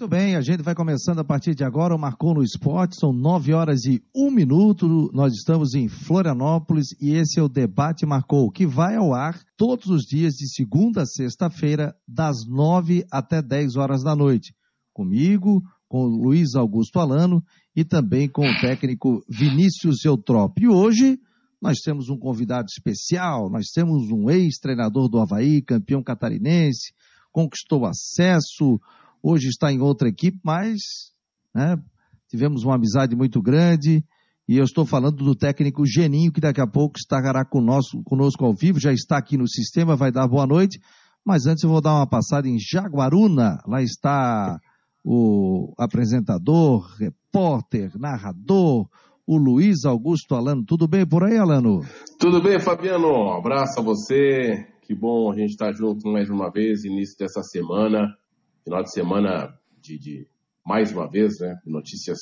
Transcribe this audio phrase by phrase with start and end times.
[0.00, 3.12] Muito bem, a gente vai começando a partir de agora o Marcou no Esporte, são
[3.12, 8.50] nove horas e um minuto, nós estamos em Florianópolis e esse é o Debate Marcou,
[8.50, 13.76] que vai ao ar todos os dias de segunda a sexta-feira, das nove até dez
[13.76, 14.54] horas da noite,
[14.90, 17.44] comigo, com Luiz Augusto Alano
[17.76, 20.62] e também com o técnico Vinícius Eutrópio.
[20.62, 21.18] E hoje
[21.60, 26.94] nós temos um convidado especial, nós temos um ex-treinador do Havaí, campeão catarinense,
[27.30, 28.80] conquistou acesso,
[29.22, 30.80] hoje está em outra equipe, mas
[31.54, 31.76] né,
[32.28, 34.04] tivemos uma amizade muito grande.
[34.48, 38.52] E eu estou falando do técnico Geninho, que daqui a pouco estará conosco, conosco ao
[38.52, 40.80] vivo, já está aqui no sistema, vai dar boa noite.
[41.24, 43.60] Mas antes eu vou dar uma passada em Jaguaruna.
[43.66, 44.58] Lá está
[45.04, 48.88] o apresentador, repórter, narrador,
[49.26, 50.64] o Luiz Augusto Alano.
[50.64, 51.82] Tudo bem por aí, Alano?
[52.18, 53.06] Tudo bem, Fabiano.
[53.06, 54.66] Um abraço a você.
[54.82, 58.08] Que bom a gente estar junto mais uma vez, início dessa semana.
[58.64, 60.26] Final de semana de, de
[60.64, 61.58] mais uma vez, né?
[61.66, 62.18] Notícias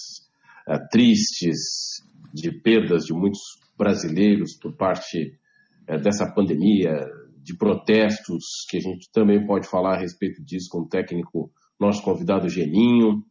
[0.66, 3.40] é, tristes, de perdas de muitos
[3.76, 5.38] brasileiros por parte
[5.86, 7.06] é, dessa pandemia,
[7.42, 11.50] de protestos, que a gente também pode falar a respeito disso com o técnico,
[11.80, 13.24] nosso convidado Geninho.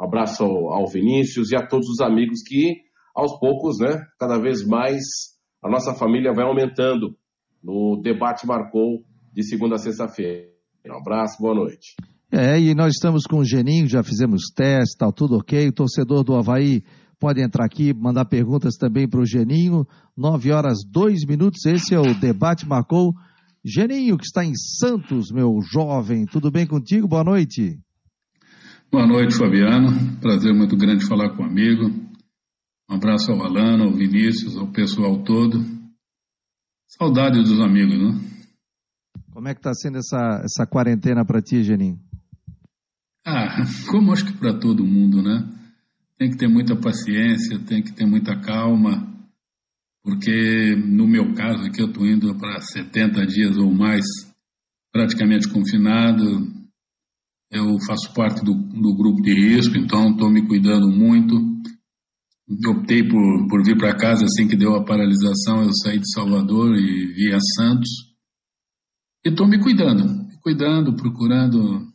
[0.00, 2.82] Um abraço ao, ao Vinícius e a todos os amigos que,
[3.14, 5.02] aos poucos, né, cada vez mais
[5.62, 7.16] a nossa família vai aumentando
[7.62, 10.52] no debate marcou de segunda a sexta-feira.
[10.86, 11.96] Um abraço, boa noite.
[12.36, 15.68] É, e nós estamos com o Geninho, já fizemos teste, tá tudo ok.
[15.68, 16.82] O torcedor do Havaí
[17.20, 19.86] pode entrar aqui, mandar perguntas também para o Geninho.
[20.16, 21.64] Nove horas, dois minutos.
[21.64, 23.14] Esse é o debate marcou.
[23.64, 26.26] Geninho, que está em Santos, meu jovem.
[26.26, 27.06] Tudo bem contigo?
[27.06, 27.78] Boa noite.
[28.90, 30.18] Boa noite, Fabiano.
[30.20, 31.84] Prazer muito grande falar com o amigo.
[32.90, 35.64] Um abraço ao Alano, ao Vinícius, ao pessoal todo.
[36.98, 38.20] Saudade dos amigos, né?
[39.32, 42.03] Como é que está sendo essa, essa quarentena para ti, Geninho?
[43.26, 45.48] Ah, como acho que para todo mundo, né?
[46.18, 49.14] Tem que ter muita paciência, tem que ter muita calma,
[50.04, 54.04] porque no meu caso aqui eu estou indo para 70 dias ou mais
[54.92, 56.52] praticamente confinado.
[57.50, 61.34] Eu faço parte do, do grupo de risco, então estou me cuidando muito.
[62.68, 65.62] Optei por, por vir para casa assim que deu a paralisação.
[65.62, 67.88] Eu saí de Salvador e vi a Santos.
[69.24, 71.93] E estou me cuidando, me cuidando, procurando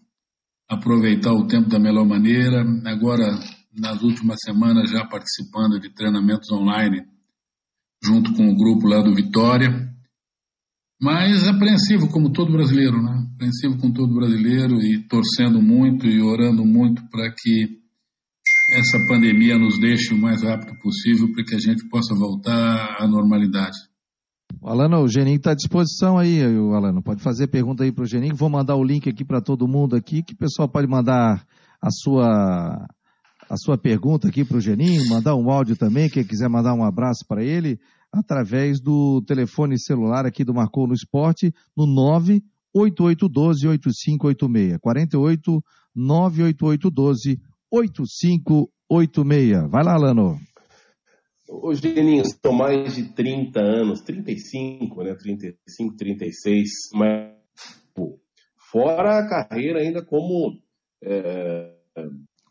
[0.69, 2.63] aproveitar o tempo da melhor maneira.
[2.85, 3.27] Agora,
[3.75, 7.03] nas últimas semanas, já participando de treinamentos online,
[8.03, 9.89] junto com o grupo lá do Vitória.
[11.01, 13.25] Mas apreensivo, como todo brasileiro, né?
[13.33, 17.79] Apreensivo com todo brasileiro e torcendo muito e orando muito para que
[18.73, 23.07] essa pandemia nos deixe o mais rápido possível para que a gente possa voltar à
[23.07, 23.77] normalidade.
[24.63, 27.01] Alano, o Geninho está à disposição aí, o Alano.
[27.01, 28.35] Pode fazer pergunta aí para o Geninho.
[28.35, 31.45] Vou mandar o link aqui para todo mundo aqui, que o pessoal pode mandar
[31.81, 32.85] a sua,
[33.49, 36.83] a sua pergunta aqui para o Geninho, mandar um áudio também, quem quiser mandar um
[36.83, 37.79] abraço para ele,
[38.11, 41.85] através do telefone celular aqui do Marcou no Esporte, no
[42.75, 44.77] 98812-8586.
[44.79, 45.63] 48
[45.95, 47.39] 98812
[47.71, 49.69] 8586.
[49.69, 50.39] Vai lá, Alano.
[51.51, 55.15] Ô, Geninho, são mais de 30 anos, 35, né?
[55.15, 57.33] 35, 36, mas
[58.71, 60.61] fora a carreira ainda como
[61.03, 61.73] é,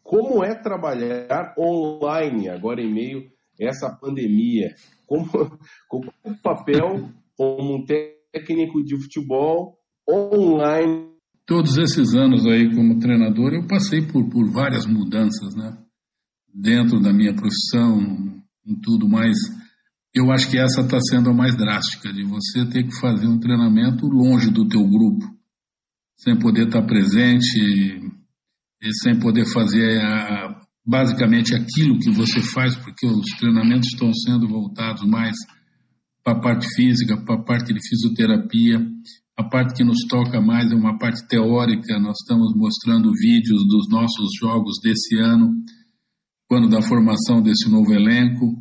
[0.02, 4.74] como é trabalhar online agora em meio a essa pandemia,
[5.06, 5.28] como,
[5.88, 9.78] como o papel como um técnico de futebol
[10.10, 11.06] online.
[11.46, 15.78] Todos esses anos aí como treinador, eu passei por, por várias mudanças, né?
[16.52, 18.27] Dentro da minha profissão,
[18.68, 19.36] em tudo, mas
[20.14, 23.38] eu acho que essa está sendo a mais drástica, de você ter que fazer um
[23.38, 25.24] treinamento longe do teu grupo,
[26.16, 27.58] sem poder estar tá presente
[28.82, 34.48] e sem poder fazer a, basicamente aquilo que você faz, porque os treinamentos estão sendo
[34.48, 35.36] voltados mais
[36.24, 38.84] para a parte física, para a parte de fisioterapia.
[39.36, 41.98] A parte que nos toca mais é uma parte teórica.
[42.00, 45.52] Nós estamos mostrando vídeos dos nossos jogos desse ano
[46.48, 48.56] quando da formação desse novo elenco,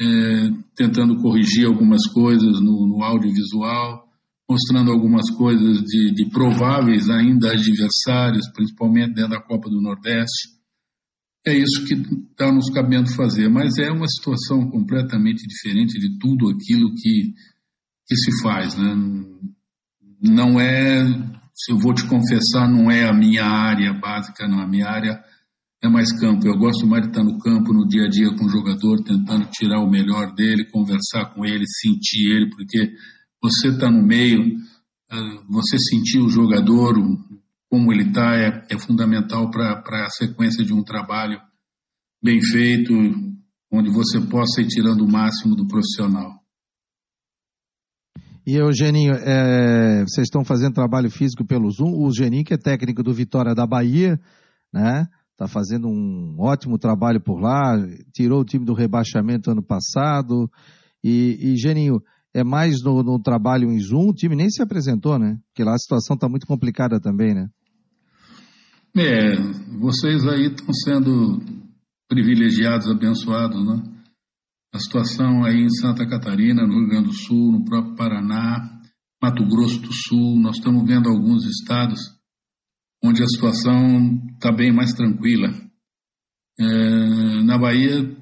[0.00, 4.08] é, tentando corrigir algumas coisas no, no audiovisual,
[4.48, 10.54] mostrando algumas coisas de, de, prováveis ainda adversários, principalmente dentro da Copa do Nordeste.
[11.46, 11.94] É isso que
[12.30, 17.34] está nos cabendo fazer, mas é uma situação completamente diferente de tudo aquilo que,
[18.06, 18.76] que se faz.
[18.76, 18.94] Né?
[20.22, 21.02] Não é,
[21.68, 24.60] eu vou te confessar, não é a minha área básica, não.
[24.60, 25.22] A minha área
[25.84, 26.46] é mais campo.
[26.46, 29.46] Eu gosto mais de estar no campo, no dia a dia com o jogador, tentando
[29.50, 32.90] tirar o melhor dele, conversar com ele, sentir ele, porque
[33.42, 34.56] você está no meio,
[35.10, 36.94] ah, você sentir o jogador,
[37.68, 41.38] como ele está é, é, fundamental para a sequência de um trabalho
[42.22, 42.92] bem feito,
[43.70, 46.32] onde você possa ir tirando o máximo do profissional.
[48.46, 51.92] E Eugeninho, é, vocês estão fazendo trabalho físico pelo Zoom.
[51.94, 54.20] O Geninho, que é técnico do Vitória da Bahia,
[54.72, 55.06] né?
[55.34, 57.76] Está fazendo um ótimo trabalho por lá,
[58.12, 60.48] tirou o time do rebaixamento ano passado.
[61.02, 62.00] E, e Geninho,
[62.32, 65.36] é mais no, no, trabalho em Zoom, o time nem se apresentou, né?
[65.48, 67.48] Porque lá a situação está muito complicada também, né?
[68.96, 69.34] É,
[69.80, 71.42] vocês aí estão sendo
[72.08, 73.82] privilegiados, abençoados, né?
[74.72, 78.80] A situação aí em Santa Catarina, no Rio Grande do Sul, no próprio Paraná,
[79.20, 82.13] Mato Grosso do Sul, nós estamos vendo alguns estados
[83.04, 85.52] onde a situação está bem mais tranquila.
[86.58, 88.16] É, na Bahia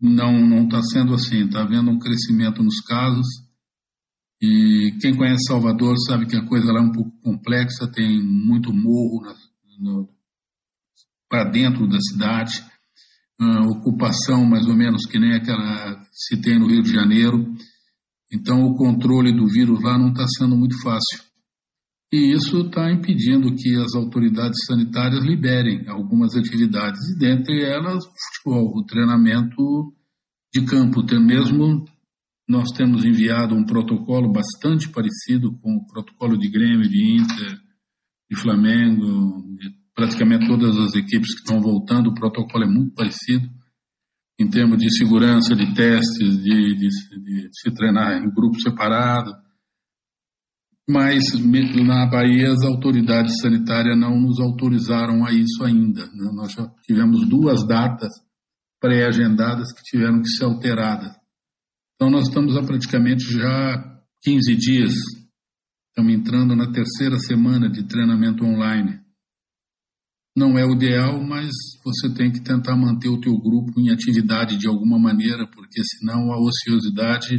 [0.00, 3.26] não está sendo assim, está havendo um crescimento nos casos
[4.40, 8.72] e quem conhece Salvador sabe que a coisa lá é um pouco complexa, tem muito
[8.72, 9.22] morro
[11.28, 12.62] para dentro da cidade
[13.40, 17.54] uh, ocupação mais ou menos que nem aquela que se tem no Rio de Janeiro.
[18.32, 21.23] Então, o controle do vírus lá não está sendo muito fácil.
[22.14, 28.12] E isso está impedindo que as autoridades sanitárias liberem algumas atividades, e dentre elas o
[28.12, 29.92] futebol, o treinamento
[30.54, 31.02] de campo.
[31.18, 31.84] Mesmo
[32.48, 37.58] nós temos enviado um protocolo bastante parecido com o protocolo de Grêmio, de Inter,
[38.30, 43.50] de Flamengo, de praticamente todas as equipes que estão voltando, o protocolo é muito parecido
[44.38, 49.32] em termos de segurança de testes, de, de, de se treinar em grupo separado.
[50.88, 51.24] Mas
[51.82, 56.06] na Bahia as autoridades sanitárias não nos autorizaram a isso ainda.
[56.06, 56.30] Né?
[56.34, 58.12] Nós já tivemos duas datas
[58.80, 61.12] pré-agendadas que tiveram que ser alteradas.
[61.94, 64.94] Então nós estamos há praticamente já 15 dias,
[65.88, 69.04] estamos entrando na terceira semana de treinamento online
[70.36, 71.50] não é o ideal, mas
[71.84, 76.32] você tem que tentar manter o teu grupo em atividade de alguma maneira, porque senão
[76.32, 77.36] a ociosidade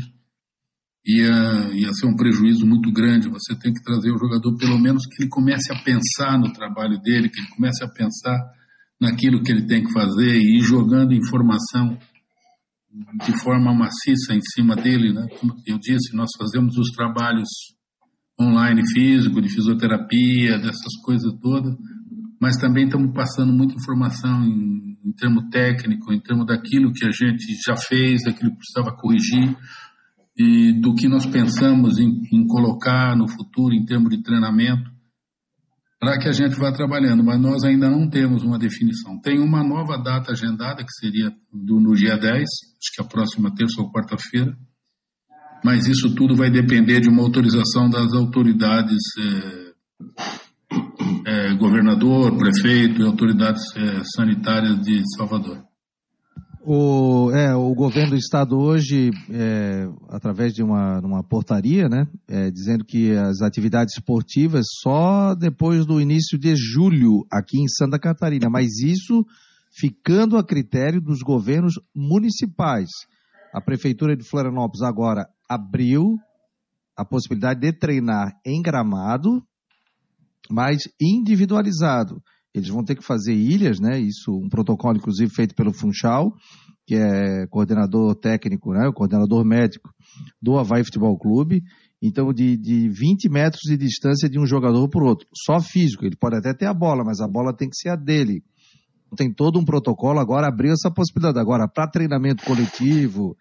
[1.05, 3.29] ia, ia ser um prejuízo muito grande.
[3.29, 6.99] Você tem que trazer o jogador, pelo menos, que ele comece a pensar no trabalho
[7.01, 8.37] dele, que ele comece a pensar
[8.99, 11.97] naquilo que ele tem que fazer e ir jogando informação
[13.25, 15.27] de forma maciça em cima dele, né?
[15.39, 17.49] Como eu disse, nós fazemos os trabalhos
[18.39, 21.73] online físico, de fisioterapia, dessas coisas todas,
[22.39, 27.11] mas também estamos passando muita informação em, em termo técnico, em termos daquilo que a
[27.11, 29.55] gente já fez, daquilo que precisava corrigir
[30.37, 34.95] e do que nós pensamos em, em colocar no futuro em termos de treinamento
[35.99, 39.19] para que a gente vá trabalhando, mas nós ainda não temos uma definição.
[39.21, 43.53] Tem uma nova data agendada, que seria do, no dia 10, acho que a próxima
[43.55, 44.55] terça ou quarta-feira,
[45.63, 49.65] mas isso tudo vai depender de uma autorização das autoridades eh,
[51.25, 55.64] é, governador, prefeito e autoridades é, sanitárias de Salvador.
[56.67, 62.49] O, é, o governo do estado hoje, é, através de uma, uma portaria, né, é,
[62.49, 68.49] dizendo que as atividades esportivas só depois do início de julho aqui em Santa Catarina,
[68.49, 69.23] mas isso
[69.77, 72.89] ficando a critério dos governos municipais.
[73.53, 76.17] A prefeitura de Florianópolis agora abriu
[76.97, 79.39] a possibilidade de treinar em Gramado,
[80.49, 82.23] mas individualizado.
[82.57, 83.99] Eles vão ter que fazer ilhas, né?
[83.99, 86.33] Isso, um protocolo, inclusive, feito pelo Funchal,
[86.85, 88.87] que é coordenador técnico, né?
[88.87, 89.89] O coordenador médico
[90.41, 91.61] do Havaí Futebol Clube.
[92.01, 95.27] Então, de, de 20 metros de distância de um jogador para o outro.
[95.45, 96.05] Só físico.
[96.05, 98.43] Ele pode até ter a bola, mas a bola tem que ser a dele.
[99.17, 101.39] Tem todo um protocolo, agora abriu essa possibilidade.
[101.39, 103.35] Agora, para treinamento coletivo,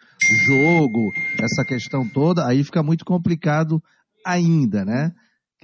[0.45, 3.83] jogo, essa questão toda, aí fica muito complicado
[4.25, 5.13] ainda, né?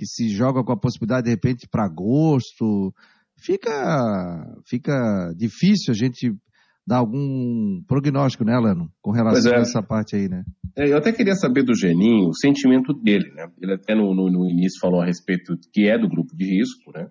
[0.01, 2.91] que se joga com a possibilidade, de repente, para agosto.
[3.41, 6.33] Fica, fica difícil a gente
[6.87, 9.59] dar algum prognóstico, né, Lano, com relação é.
[9.59, 10.45] a essa parte aí, né?
[10.77, 13.49] É, eu até queria saber do Geninho o sentimento dele, né?
[13.61, 16.91] Ele até no, no, no início falou a respeito que é do grupo de risco,
[16.93, 17.09] né?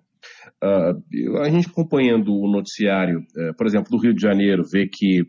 [0.62, 5.22] Uh, a gente acompanhando o noticiário, uh, por exemplo, do Rio de Janeiro, vê que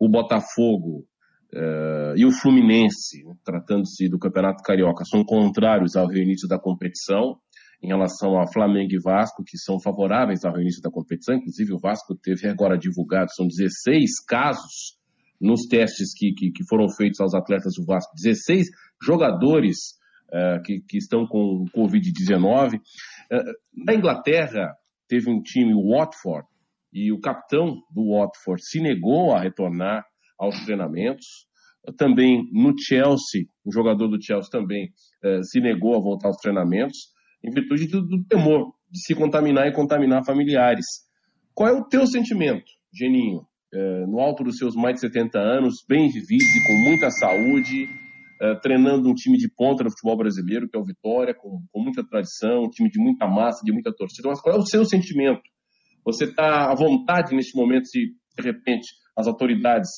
[0.00, 1.06] o Botafogo
[1.50, 7.38] Uh, e o Fluminense, tratando-se do Campeonato Carioca, são contrários ao reinício da competição
[7.82, 11.36] em relação a Flamengo e Vasco, que são favoráveis ao reinício da competição.
[11.36, 14.98] Inclusive, o Vasco teve agora divulgado, são 16 casos
[15.40, 18.66] nos testes que, que, que foram feitos aos atletas do Vasco, 16
[19.00, 19.76] jogadores
[20.28, 22.76] uh, que, que estão com Covid-19.
[22.76, 24.74] Uh, na Inglaterra,
[25.08, 26.46] teve um time, o Watford,
[26.92, 30.04] e o capitão do Watford se negou a retornar
[30.38, 31.26] aos treinamentos.
[31.96, 34.90] Também no Chelsea, o jogador do Chelsea também
[35.22, 36.98] eh, se negou a voltar aos treinamentos,
[37.44, 40.84] em virtude do, do temor de se contaminar e contaminar familiares.
[41.54, 45.84] Qual é o teu sentimento, Geninho, é, no alto dos seus mais de 70 anos,
[45.88, 47.86] bem vivido e com muita saúde,
[48.40, 51.82] é, treinando um time de ponta no futebol brasileiro, que é o Vitória, com, com
[51.82, 54.28] muita tradição, um time de muita massa, de muita torcida.
[54.28, 55.42] Mas qual é o seu sentimento?
[56.04, 57.98] Você está à vontade neste momento, se
[58.36, 59.90] de repente as autoridades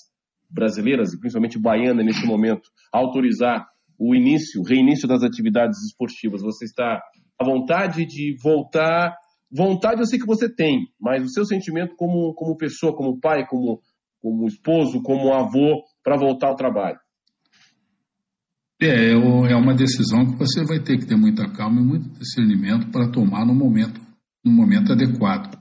[0.49, 3.67] brasileiras, e principalmente baiana neste momento, autorizar
[3.99, 6.43] o início, reinício das atividades esportivas?
[6.43, 7.01] Você está
[7.41, 9.17] à vontade de voltar?
[9.51, 13.47] Vontade eu sei que você tem, mas o seu sentimento como, como pessoa, como pai,
[13.47, 13.81] como,
[14.21, 16.99] como esposo, como avô, para voltar ao trabalho?
[18.81, 22.91] É, é uma decisão que você vai ter que ter muita calma e muito discernimento
[22.91, 24.01] para tomar no momento,
[24.45, 25.59] no momento adequado.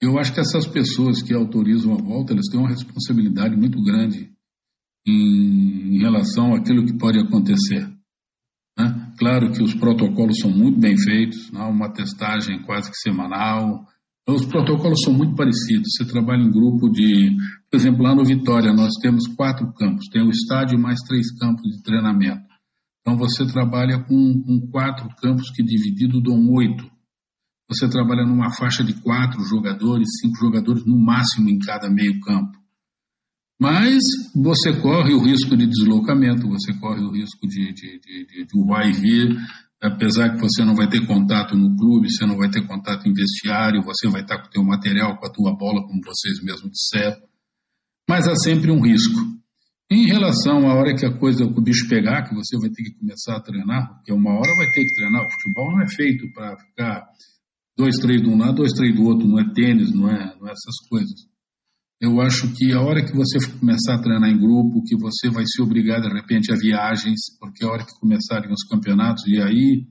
[0.00, 4.30] Eu acho que essas pessoas que autorizam a volta, elas têm uma responsabilidade muito grande
[5.06, 7.88] em relação àquilo que pode acontecer.
[8.78, 9.12] Né?
[9.18, 11.62] Claro que os protocolos são muito bem feitos, né?
[11.64, 13.86] uma testagem quase que semanal.
[14.28, 15.92] Os protocolos são muito parecidos.
[15.96, 17.30] Você trabalha em grupo de,
[17.70, 21.62] por exemplo, lá no Vitória nós temos quatro campos, tem o estádio mais três campos
[21.62, 22.44] de treinamento.
[23.00, 26.90] Então você trabalha com, com quatro campos que dividido dão oito.
[27.68, 32.58] Você trabalha numa faixa de quatro jogadores, cinco jogadores no máximo em cada meio campo.
[33.58, 38.46] Mas você corre o risco de deslocamento, você corre o risco de, de, de, de,
[38.46, 39.36] de vai e vir,
[39.80, 43.14] apesar que você não vai ter contato no clube, você não vai ter contato em
[43.14, 46.70] vestiário, você vai estar com o teu material, com a tua bola, como vocês mesmos
[46.70, 47.16] disseram.
[48.08, 49.18] Mas há sempre um risco.
[49.90, 52.98] Em relação à hora que a coisa, o bicho pegar, que você vai ter que
[52.98, 55.24] começar a treinar, porque uma hora vai ter que treinar.
[55.24, 57.06] O futebol não é feito para ficar
[57.76, 60.48] dois, três de um lado, dois, três do outro, não é tênis, não é, não
[60.48, 61.35] é essas coisas.
[62.00, 65.44] Eu acho que a hora que você começar a treinar em grupo, que você vai
[65.46, 69.86] ser obrigado de repente a viagens, porque a hora que começarem os campeonatos, e aí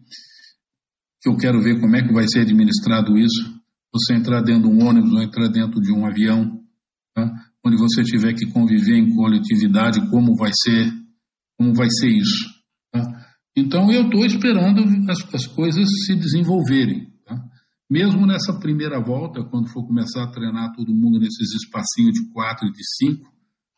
[1.19, 3.59] que eu quero ver como é que vai ser administrado isso,
[3.91, 6.61] você entrar dentro de um ônibus ou entrar dentro de um avião,
[7.15, 7.27] tá?
[7.65, 10.93] onde você tiver que conviver em coletividade, como vai ser,
[11.57, 12.45] como vai ser isso.
[12.91, 13.01] Tá?
[13.57, 17.14] Então eu estou esperando as, as coisas se desenvolverem.
[17.89, 22.67] Mesmo nessa primeira volta, quando for começar a treinar todo mundo nesses espacinhos de quatro
[22.67, 23.31] e de cinco,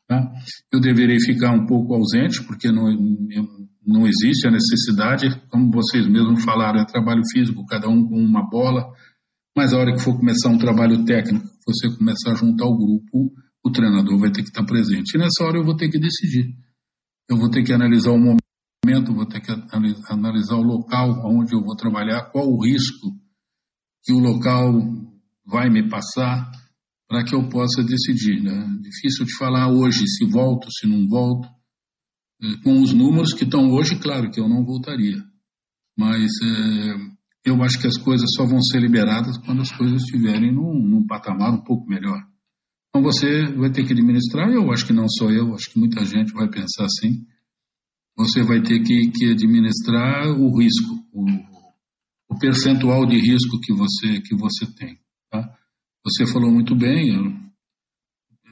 [0.07, 0.31] tá?
[0.71, 2.85] eu deverei ficar um pouco ausente, porque não,
[3.85, 8.49] não existe a necessidade, como vocês mesmos falaram, é trabalho físico, cada um com uma
[8.49, 8.87] bola,
[9.55, 13.33] mas a hora que for começar um trabalho técnico, você começar a juntar o grupo,
[13.65, 15.15] o treinador vai ter que estar presente.
[15.15, 16.55] E nessa hora eu vou ter que decidir.
[17.29, 19.51] Eu vou ter que analisar o momento, vou ter que
[20.09, 23.07] analisar o local onde eu vou trabalhar, qual o risco
[24.07, 24.71] que o local
[25.45, 26.49] vai me passar
[27.09, 28.41] para que eu possa decidir.
[28.41, 28.79] Né?
[28.79, 31.45] Difícil de falar hoje se volto, se não volto.
[32.41, 35.21] É, com os números que estão hoje, claro que eu não voltaria.
[35.97, 40.53] Mas é, eu acho que as coisas só vão ser liberadas quando as coisas estiverem
[40.53, 42.23] num, num patamar um pouco melhor.
[42.89, 46.05] Então você vai ter que administrar, eu acho que não sou eu, acho que muita
[46.05, 47.25] gente vai pensar assim.
[48.15, 51.25] Você vai ter que, que administrar o risco, o,
[52.29, 54.97] o percentual de risco que você, que você tem.
[55.31, 55.49] Tá?
[56.05, 57.47] Você falou muito bem,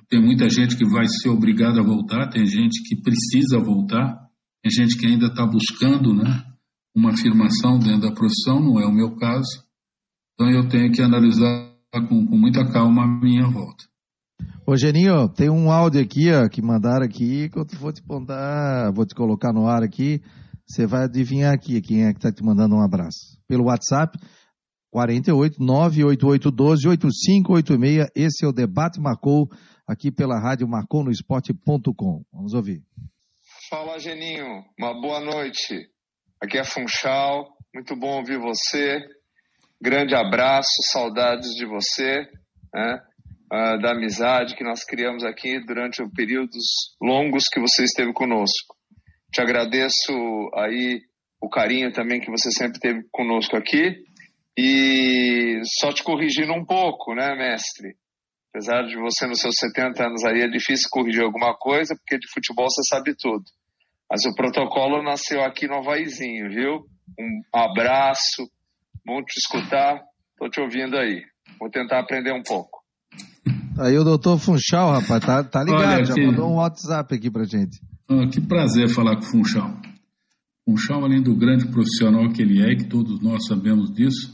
[0.10, 4.29] tem muita gente que vai ser obrigada a voltar, tem gente que precisa voltar,
[4.62, 6.44] tem gente que ainda está buscando né,
[6.96, 9.63] uma afirmação dentro da profissão, não é o meu caso.
[10.34, 11.72] Então eu tenho que analisar
[12.08, 13.86] com, com muita calma a minha volta.
[14.67, 18.91] Ô Geninho, tem um áudio aqui ó, que mandaram aqui que eu vou te contar,
[18.91, 20.22] vou te colocar no ar aqui.
[20.67, 23.38] Você vai adivinhar aqui quem é que está te mandando um abraço.
[23.48, 24.17] Pelo WhatsApp,
[24.89, 28.10] 48 98812 8586.
[28.15, 29.48] Esse é o Debate Marcou,
[29.88, 32.24] aqui pela rádio marconosport.com.
[32.34, 32.81] Vamos ouvir.
[33.69, 34.63] Fala, Geninho.
[34.79, 35.88] Uma boa noite.
[36.41, 37.55] Aqui é Funchal.
[37.74, 39.00] Muito bom ouvir você.
[39.81, 42.27] Grande abraço, saudades de você,
[42.74, 43.01] né?
[43.51, 48.75] Uh, da amizade que nós criamos aqui durante períodos longos que você esteve conosco.
[49.36, 50.13] Te agradeço
[50.54, 51.01] aí
[51.42, 53.98] o carinho também que você sempre teve conosco aqui.
[54.58, 57.98] E só te corrigindo um pouco, né, mestre?
[58.50, 62.32] Apesar de você, nos seus 70 anos aí, é difícil corrigir alguma coisa, porque de
[62.34, 63.44] futebol você sabe tudo.
[64.10, 66.86] Mas o protocolo nasceu aqui no Havaizinho, viu?
[67.20, 68.50] Um abraço,
[69.06, 70.01] bom te escutar,
[70.38, 71.24] tô te ouvindo aí.
[71.60, 72.80] Vou tentar aprender um pouco.
[73.77, 77.44] Aí o doutor Funchal, rapaz, tá, tá ligado, Olha, já mandou um WhatsApp aqui pra
[77.44, 77.82] gente.
[78.07, 79.81] Ah, que prazer falar com o Funchal.
[80.63, 84.31] Funchal, além do grande profissional que ele é, que todos nós sabemos disso,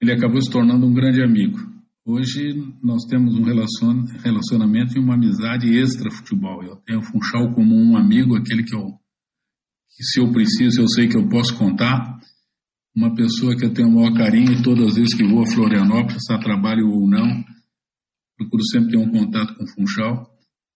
[0.00, 1.56] ele acabou se tornando um grande amigo.
[2.04, 6.64] Hoje nós temos um relacionamento e uma amizade extra-futebol.
[6.64, 8.98] Eu tenho o Funchal como um amigo, aquele que eu,
[9.96, 12.18] que se eu preciso, eu sei que eu posso contar.
[12.96, 15.46] uma pessoa que eu tenho o maior carinho e todas as vezes que vou a
[15.46, 17.44] Florianópolis, a trabalho ou não,
[18.36, 20.28] procuro sempre ter um contato com o Funchal.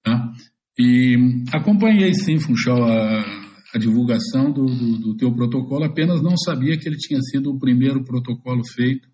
[0.04, 0.32] Tá?
[0.78, 1.16] E
[1.52, 6.88] acompanhei sim, Funchal, a, a divulgação do, do, do teu protocolo, apenas não sabia que
[6.88, 9.08] ele tinha sido o primeiro protocolo feito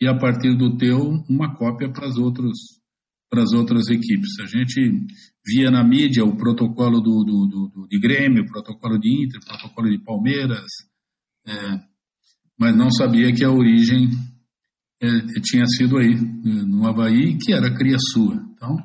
[0.00, 0.98] e a partir do teu
[1.28, 2.56] uma cópia para as outras
[3.28, 4.38] para as outras equipes.
[4.40, 4.80] A gente
[5.44, 9.44] via na mídia o protocolo do, do, do de Grêmio, o protocolo de Inter, o
[9.44, 10.64] protocolo de Palmeiras,
[11.46, 11.80] é,
[12.58, 14.10] mas não sabia que a origem
[15.02, 18.34] é, tinha sido aí, no Havaí, que era cria sua.
[18.54, 18.76] Então,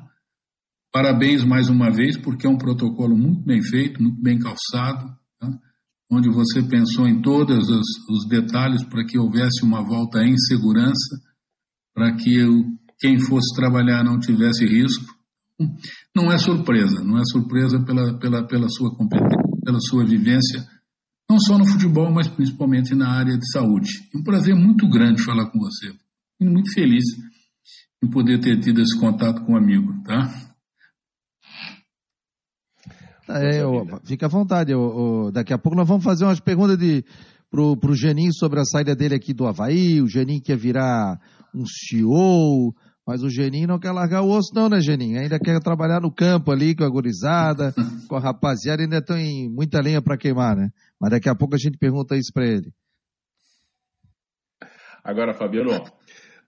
[0.92, 5.48] parabéns mais uma vez, porque é um protocolo muito bem feito, muito bem calçado, tá?
[6.10, 11.20] onde você pensou em todos os, os detalhes para que houvesse uma volta em segurança,
[11.94, 12.64] para que o,
[12.98, 15.12] quem fosse trabalhar não tivesse risco.
[16.14, 20.66] Não é surpresa, não é surpresa pela, pela, pela sua competência, pela sua vivência
[21.32, 23.88] não só no futebol, mas principalmente na área de saúde.
[24.14, 25.88] É um prazer muito grande falar com você.
[26.38, 27.04] Fico muito feliz
[28.04, 30.51] em poder ter tido esse contato com um amigo, tá?
[33.28, 34.72] É, eu, fica à vontade.
[34.72, 37.04] Eu, eu, daqui a pouco nós vamos fazer umas perguntas de,
[37.50, 40.00] pro, pro Geninho sobre a saída dele aqui do Havaí.
[40.00, 41.20] O Geninho quer virar
[41.54, 42.74] um CEO,
[43.06, 45.20] mas o Geninho não quer largar o osso, não, né, Geninho?
[45.20, 47.74] Ainda quer trabalhar no campo ali com a gurizada,
[48.08, 50.70] com a rapaziada, ainda estão em muita lenha para queimar, né?
[51.00, 52.72] Mas daqui a pouco a gente pergunta isso para ele.
[55.04, 55.72] Agora, Fabiano,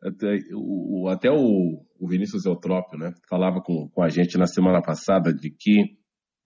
[0.03, 4.81] até o, até o, o Vinícius Eutrópio, né, falava com, com a gente na semana
[4.81, 5.97] passada de que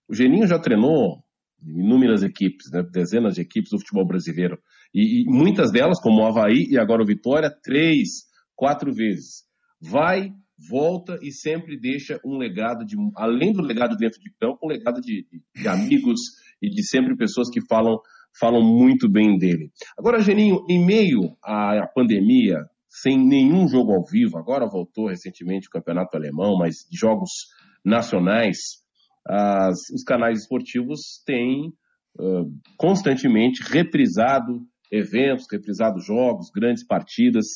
[0.09, 1.23] o Geninho já treinou
[1.61, 4.57] inúmeras equipes, né, dezenas de equipes do futebol brasileiro.
[4.93, 8.25] E, e muitas delas, como o Havaí e agora o Vitória, três,
[8.55, 9.43] quatro vezes
[9.79, 10.31] vai,
[10.69, 14.99] volta e sempre deixa um legado de, além do legado dentro de campo, um legado
[14.99, 15.25] de,
[15.55, 16.19] de, amigos
[16.61, 17.99] e de sempre pessoas que falam
[18.39, 19.71] falam muito bem dele.
[19.97, 25.71] Agora, Geninho, em meio à pandemia, sem nenhum jogo ao vivo, agora voltou recentemente o
[25.71, 27.31] campeonato alemão, mas jogos
[27.83, 28.57] nacionais,
[29.27, 31.73] as, os canais esportivos têm
[32.19, 37.47] uh, constantemente reprisado eventos, reprisado jogos, grandes partidas.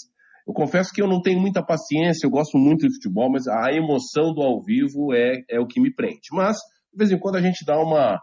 [0.48, 3.72] Eu confesso que eu não tenho muita paciência, eu gosto muito de futebol, mas a
[3.74, 6.30] emoção do ao vivo é, é o que me prende.
[6.32, 6.58] Mas,
[6.92, 8.22] de vez em quando, a gente dá uma.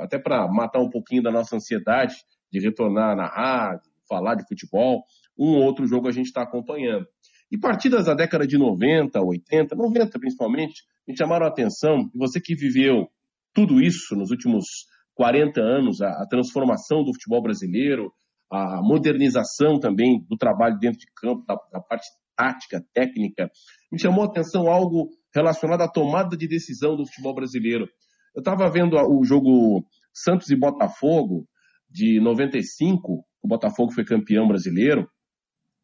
[0.00, 2.14] Até para matar um pouquinho da nossa ansiedade
[2.52, 5.04] de retornar na rádio, falar de futebol,
[5.38, 7.06] um ou outro jogo a gente está acompanhando.
[7.50, 12.40] E partidas da década de 90, 80, 90 principalmente, me chamaram a atenção, e você
[12.40, 13.08] que viveu
[13.54, 14.66] tudo isso nos últimos
[15.14, 18.12] 40 anos, a, a transformação do futebol brasileiro,
[18.50, 22.06] a modernização também do trabalho dentro de campo, da, da parte
[22.36, 23.50] tática, técnica.
[23.90, 27.88] Me chamou a atenção algo relacionado à tomada de decisão do futebol brasileiro.
[28.34, 31.46] Eu estava vendo o jogo Santos e Botafogo
[31.88, 35.08] de 95, o Botafogo foi campeão brasileiro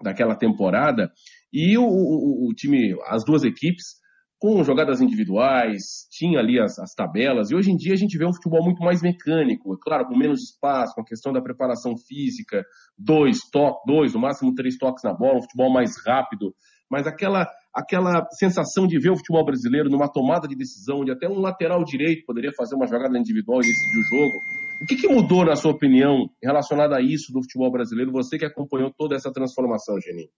[0.02, 1.10] daquela temporada,
[1.52, 4.02] e o, o, o time, as duas equipes
[4.42, 8.26] com jogadas individuais, tinha ali as, as, tabelas, e hoje em dia a gente vê
[8.26, 11.96] um futebol muito mais mecânico, é claro, com menos espaço, com a questão da preparação
[11.96, 12.64] física,
[12.98, 16.52] dois toques, dois, no máximo três toques na bola, um futebol mais rápido,
[16.92, 21.26] mas aquela, aquela sensação de ver o futebol brasileiro numa tomada de decisão, onde até
[21.26, 24.36] um lateral direito poderia fazer uma jogada individual e decidir o jogo.
[24.82, 28.44] O que, que mudou, na sua opinião, relacionado a isso do futebol brasileiro, você que
[28.44, 30.28] acompanhou toda essa transformação, Geninho?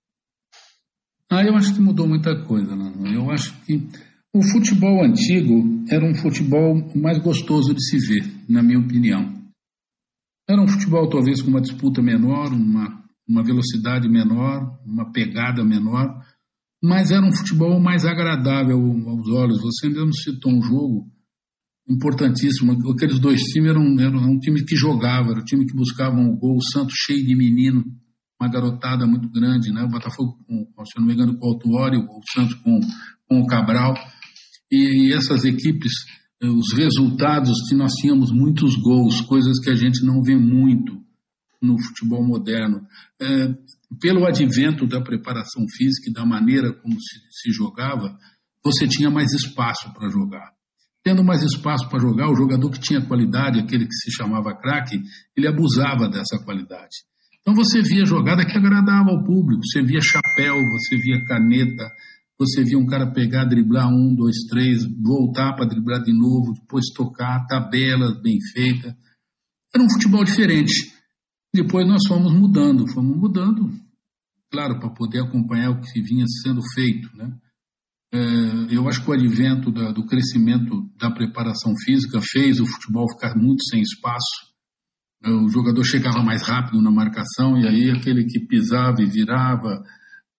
[1.28, 2.76] Ah, eu acho que mudou muita coisa.
[2.76, 3.16] Né?
[3.16, 3.88] Eu acho que
[4.32, 9.42] o futebol antigo era um futebol mais gostoso de se ver, na minha opinião.
[10.48, 16.23] Era um futebol talvez com uma disputa menor, uma, uma velocidade menor, uma pegada menor,
[16.84, 19.62] mas era um futebol mais agradável aos olhos.
[19.62, 21.10] Você mesmo citou um jogo
[21.88, 22.72] importantíssimo.
[22.92, 26.36] Aqueles dois times eram, eram um time que jogava, era um time que buscava um
[26.36, 27.82] gol, o Santos cheio de menino
[28.38, 29.82] uma garotada muito grande, né?
[29.82, 32.80] O Botafogo, com, se não me engano, com o Autuório, o Santos com,
[33.26, 33.94] com o Cabral.
[34.70, 35.92] E, essas equipes,
[36.42, 41.00] eh, os resultados nós tínhamos muitos gols, coisas que a gente não vê muito
[41.62, 42.86] no futebol moderno.
[43.20, 43.54] É,
[44.00, 48.16] pelo advento da preparação física e da maneira como se, se jogava,
[48.64, 50.52] você tinha mais espaço para jogar.
[51.02, 55.02] Tendo mais espaço para jogar, o jogador que tinha qualidade, aquele que se chamava craque,
[55.36, 57.04] ele abusava dessa qualidade.
[57.40, 61.84] Então você via jogada que agradava ao público, você via chapéu, você via caneta,
[62.38, 66.86] você via um cara pegar, driblar um, dois, três, voltar para driblar de novo, depois
[66.96, 68.94] tocar, tabelas bem feitas.
[69.74, 70.90] Era um futebol diferente.
[71.54, 73.70] Depois nós fomos mudando, fomos mudando,
[74.54, 77.14] claro, para poder acompanhar o que vinha sendo feito.
[77.16, 77.30] Né?
[78.12, 83.10] É, eu acho que o advento da, do crescimento da preparação física fez o futebol
[83.10, 84.54] ficar muito sem espaço
[85.32, 89.82] o jogador chegava mais rápido na marcação e aí aquele que pisava e virava.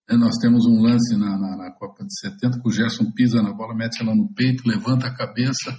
[0.07, 3.41] Né, nós temos um lance na, na, na Copa de 70 que o Gerson pisa
[3.41, 5.75] na bola, mete ela no peito, levanta a cabeça,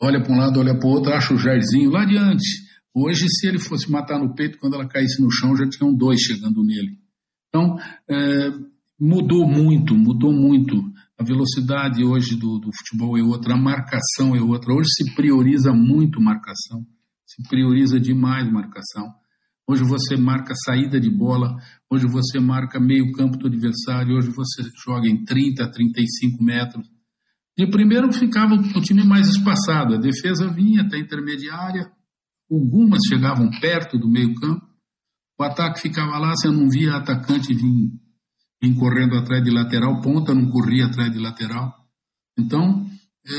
[0.00, 2.62] olha para um lado, olha para o outro, acha o Jairzinho lá adiante.
[2.94, 6.20] Hoje, se ele fosse matar no peito, quando ela caísse no chão, já tinham dois
[6.20, 7.01] chegando nele.
[7.54, 7.76] Então,
[8.08, 8.50] é,
[8.98, 10.74] mudou muito, mudou muito.
[11.18, 14.72] A velocidade hoje do, do futebol é outra, a marcação é outra.
[14.72, 16.86] Hoje se prioriza muito marcação
[17.34, 19.14] se prioriza demais marcação.
[19.66, 21.56] Hoje você marca saída de bola,
[21.88, 26.86] hoje você marca meio campo do adversário, hoje você joga em 30, 35 metros.
[27.56, 31.90] De primeiro ficava o time mais espaçado, a defesa vinha até a intermediária,
[32.50, 34.66] algumas chegavam perto do meio campo,
[35.42, 37.90] o ataque ficava lá, você não via atacante vir,
[38.62, 41.74] vir correndo atrás de lateral, ponta não corria atrás de lateral.
[42.38, 42.86] Então,
[43.26, 43.34] é,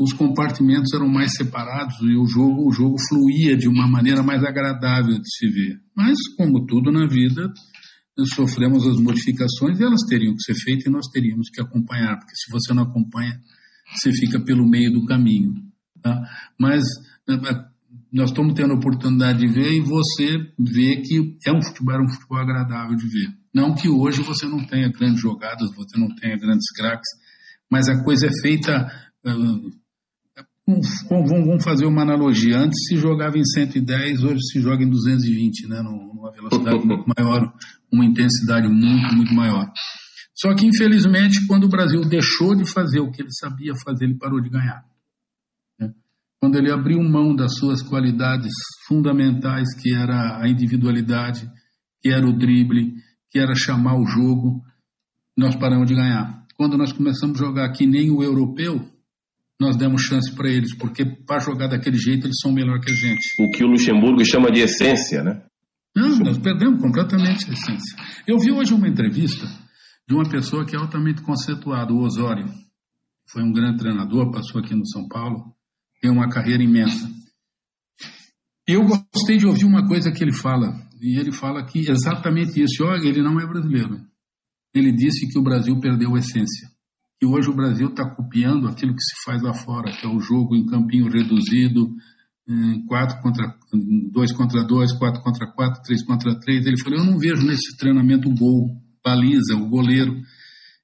[0.00, 4.44] os compartimentos eram mais separados e o jogo, o jogo fluía de uma maneira mais
[4.44, 5.80] agradável de se ver.
[5.94, 7.52] Mas, como tudo na vida,
[8.34, 12.36] sofremos as modificações e elas teriam que ser feitas e nós teríamos que acompanhar, porque
[12.36, 13.40] se você não acompanha,
[13.94, 15.54] você fica pelo meio do caminho.
[16.00, 16.22] Tá?
[16.58, 16.84] Mas
[17.28, 17.64] é, é,
[18.12, 22.02] nós estamos tendo a oportunidade de ver e você vê que é um futebol, era
[22.02, 23.28] um futebol agradável de ver.
[23.54, 27.08] Não que hoje você não tenha grandes jogadas, você não tenha grandes craques,
[27.70, 28.90] mas a coisa é feita
[31.08, 32.58] Vamos fazer uma analogia.
[32.58, 35.82] Antes se jogava em 110, hoje se joga em 220, né?
[35.82, 37.52] numa velocidade muito maior,
[37.92, 39.70] uma intensidade muito, muito maior.
[40.34, 44.16] Só que, infelizmente, quando o Brasil deixou de fazer o que ele sabia fazer, ele
[44.16, 44.84] parou de ganhar.
[46.40, 48.52] Quando ele abriu mão das suas qualidades
[48.88, 51.46] fundamentais, que era a individualidade,
[52.00, 52.94] que era o drible,
[53.30, 54.62] que era chamar o jogo,
[55.36, 56.46] nós paramos de ganhar.
[56.56, 58.80] Quando nós começamos a jogar que nem o europeu,
[59.60, 62.94] nós demos chance para eles, porque para jogar daquele jeito eles são melhor que a
[62.94, 63.20] gente.
[63.38, 65.42] O que o Luxemburgo chama de essência, né?
[65.94, 67.96] Não, nós perdemos completamente a essência.
[68.26, 69.46] Eu vi hoje uma entrevista
[70.08, 72.48] de uma pessoa que é altamente conceituada, o Osório.
[73.28, 75.54] Foi um grande treinador, passou aqui no São Paulo,
[76.00, 77.10] tem uma carreira imensa.
[78.66, 82.84] Eu gostei de ouvir uma coisa que ele fala, e ele fala que exatamente isso.
[82.84, 84.00] Olha, ele não é brasileiro.
[84.74, 86.68] Ele disse que o Brasil perdeu a essência.
[87.20, 90.20] E hoje o Brasil está copiando aquilo que se faz lá fora, que é o
[90.20, 91.92] jogo em campinho reduzido,
[92.86, 93.54] quatro contra
[94.10, 96.64] dois contra dois, quatro contra quatro, três contra três.
[96.64, 98.68] Ele falou: eu não vejo nesse treinamento o gol,
[99.04, 100.22] baliza, o goleiro.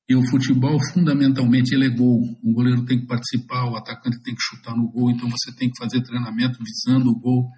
[0.09, 2.21] E o futebol, fundamentalmente, ele é gol.
[2.42, 5.69] O goleiro tem que participar, o atacante tem que chutar no gol, então você tem
[5.69, 7.49] que fazer treinamento visando o gol.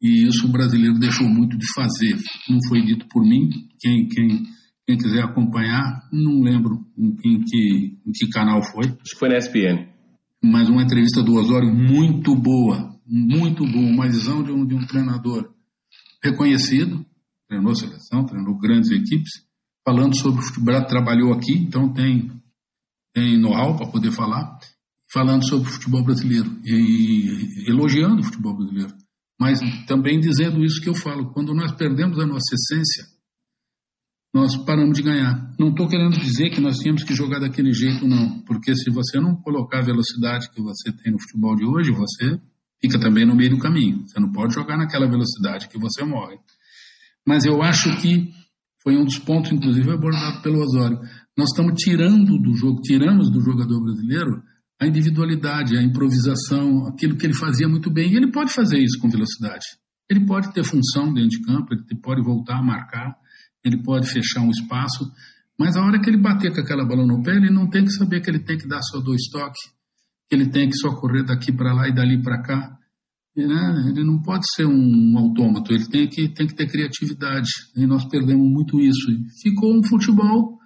[0.00, 2.16] E isso o brasileiro deixou muito de fazer.
[2.48, 4.44] Não foi dito por mim, quem, quem
[4.86, 8.84] quem quiser acompanhar, não lembro em, que, em que canal foi.
[8.84, 9.88] Acho que foi na ESPN.
[10.42, 14.86] Mas uma entrevista do Osório muito boa, muito boa, uma visão de um, de um
[14.86, 15.50] treinador
[16.22, 17.04] reconhecido,
[17.48, 19.30] treinou seleção, treinou grandes equipes,
[19.84, 22.30] falando sobre o futebol, trabalhou aqui, então tem,
[23.12, 24.58] tem know-how para poder falar,
[25.12, 28.94] falando sobre o futebol brasileiro e, e elogiando o futebol brasileiro,
[29.38, 33.04] mas também dizendo isso que eu falo, quando nós perdemos a nossa essência,
[34.32, 35.54] nós paramos de ganhar.
[35.60, 39.20] Não estou querendo dizer que nós tínhamos que jogar daquele jeito, não, porque se você
[39.20, 42.40] não colocar a velocidade que você tem no futebol de hoje, você
[42.82, 44.04] fica também no meio do caminho.
[44.06, 46.36] Você não pode jogar naquela velocidade que você morre.
[47.26, 48.30] Mas eu acho que
[48.84, 51.00] foi um dos pontos, inclusive, abordado pelo Osório.
[51.36, 54.42] Nós estamos tirando do jogo, tiramos do jogador brasileiro
[54.80, 58.12] a individualidade, a improvisação, aquilo que ele fazia muito bem.
[58.12, 59.64] E ele pode fazer isso com velocidade.
[60.08, 63.16] Ele pode ter função dentro de campo, ele pode voltar a marcar
[63.64, 65.10] ele pode fechar um espaço,
[65.58, 67.92] mas a hora que ele bater com aquela bola no pé, ele não tem que
[67.92, 69.60] saber que ele tem que dar só dois toques,
[70.28, 72.78] que ele tem que só correr daqui para lá e dali para cá.
[73.36, 77.48] E, né, ele não pode ser um autômato, ele tem que, tem que ter criatividade.
[77.76, 79.10] E nós perdemos muito isso.
[79.42, 80.58] ficou um futebol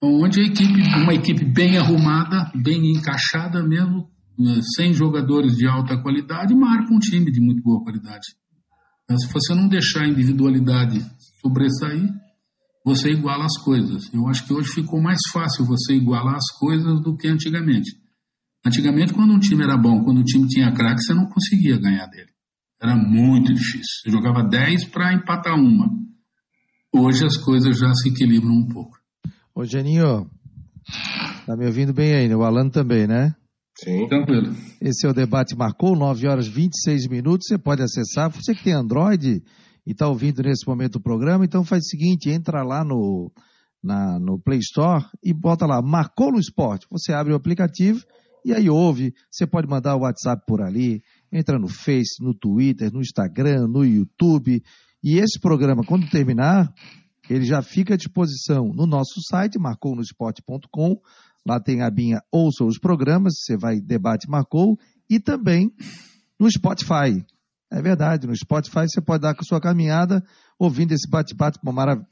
[0.00, 6.00] onde a equipe, uma equipe bem arrumada, bem encaixada mesmo, né, sem jogadores de alta
[6.00, 8.26] qualidade, marca um time de muito boa qualidade.
[9.08, 11.00] Mas se você não deixar a individualidade
[11.40, 12.08] sobressair,
[12.84, 14.12] você iguala as coisas.
[14.12, 18.01] Eu acho que hoje ficou mais fácil você igualar as coisas do que antigamente.
[18.64, 22.06] Antigamente, quando um time era bom, quando o time tinha craque, você não conseguia ganhar
[22.06, 22.30] dele.
[22.80, 24.02] Era muito difícil.
[24.02, 25.88] Você jogava 10 para empatar uma.
[26.94, 28.98] Hoje as coisas já se equilibram um pouco.
[29.54, 30.30] Ô, Geninho,
[31.46, 32.36] tá me ouvindo bem aí, né?
[32.36, 33.34] O Alan também, né?
[33.76, 34.06] Sim.
[34.08, 34.54] Tranquilo.
[34.80, 37.46] Esse é o debate marcou, 9 horas 26 minutos.
[37.48, 38.30] Você pode acessar.
[38.30, 39.42] Você que tem Android,
[39.86, 43.32] e está ouvindo nesse momento o programa, então faz o seguinte, entra lá no,
[43.82, 46.86] na, no Play Store e bota lá, marcou no esporte.
[46.90, 48.04] Você abre o aplicativo
[48.44, 52.92] e aí ouve, você pode mandar o WhatsApp por ali, entra no Face, no Twitter,
[52.92, 54.62] no Instagram, no YouTube.
[55.02, 56.72] E esse programa, quando terminar,
[57.28, 61.00] ele já fica à disposição no nosso site, marcounosport.com.
[61.46, 64.78] Lá tem a binha Ouça os Programas, você vai debate marcou,
[65.08, 65.72] e também
[66.38, 67.24] no Spotify.
[67.70, 70.22] É verdade, no Spotify você pode dar com a sua caminhada
[70.58, 71.58] ouvindo esse bate-papo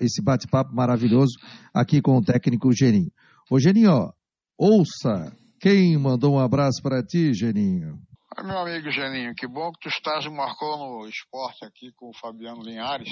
[0.01, 1.33] esse bate maravilhoso
[1.73, 3.13] aqui com o técnico Geninho.
[3.51, 4.13] Ô Geninho, ó,
[4.59, 7.99] ouça quem mandou um abraço para ti, Geninho.
[8.43, 12.63] Meu amigo Geninho, que bom que tu estás marcou no esporte aqui com o Fabiano
[12.63, 13.11] Linhares.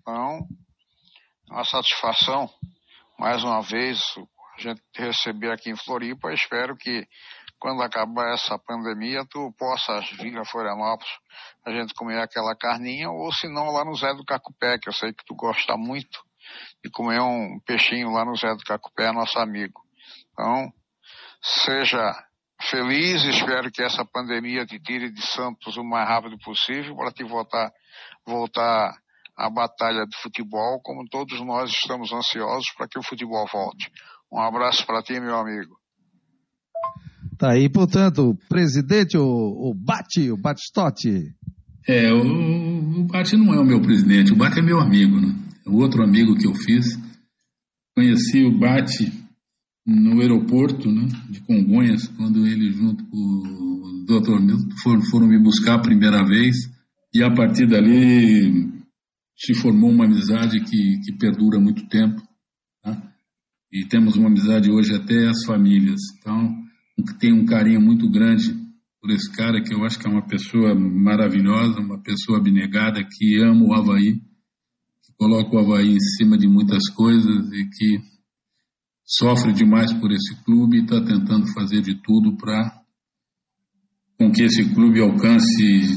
[0.00, 0.46] Então,
[1.50, 2.48] uma satisfação,
[3.18, 4.00] mais uma vez,
[4.56, 6.32] a gente receber aqui em Floripa.
[6.32, 7.04] Espero que
[7.58, 11.10] quando acabar essa pandemia, tu possas vir a Florianópolis,
[11.66, 14.92] a gente comer aquela carninha, ou se não, lá no Zé do Cacupé, que eu
[14.92, 16.22] sei que tu gosta muito
[16.84, 19.80] de comer um peixinho lá no Zé do Cacupé, nosso amigo.
[20.32, 20.72] Então,
[21.42, 22.14] seja
[22.70, 27.24] feliz, espero que essa pandemia te tire de Santos o mais rápido possível para te
[27.24, 27.72] voltar,
[28.24, 28.94] voltar
[29.36, 33.90] à batalha de futebol, como todos nós estamos ansiosos para que o futebol volte.
[34.32, 35.76] Um abraço para ti, meu amigo.
[37.38, 41.34] Tá aí, portanto, o presidente, o, o Bate, o Batistotti.
[41.88, 45.34] É, o, o Bate não é o meu presidente, o Bate é meu amigo, né?
[45.66, 46.96] É o outro amigo que eu fiz.
[47.96, 49.21] Conheci o Bate
[49.86, 55.38] no aeroporto né, de Congonhas, quando ele junto com o doutor Milton foram, foram me
[55.38, 56.56] buscar a primeira vez.
[57.14, 58.70] E a partir dali
[59.36, 62.22] se formou uma amizade que, que perdura muito tempo.
[62.82, 63.02] Tá?
[63.72, 66.00] E temos uma amizade hoje até as famílias.
[66.18, 66.56] Então,
[67.18, 68.54] tem um carinho muito grande
[69.00, 73.42] por esse cara, que eu acho que é uma pessoa maravilhosa, uma pessoa abnegada, que
[73.42, 78.11] ama o Havaí, que coloca o Havaí em cima de muitas coisas e que
[79.16, 82.80] sofre demais por esse clube e está tentando fazer de tudo para
[84.18, 85.96] com que esse clube alcance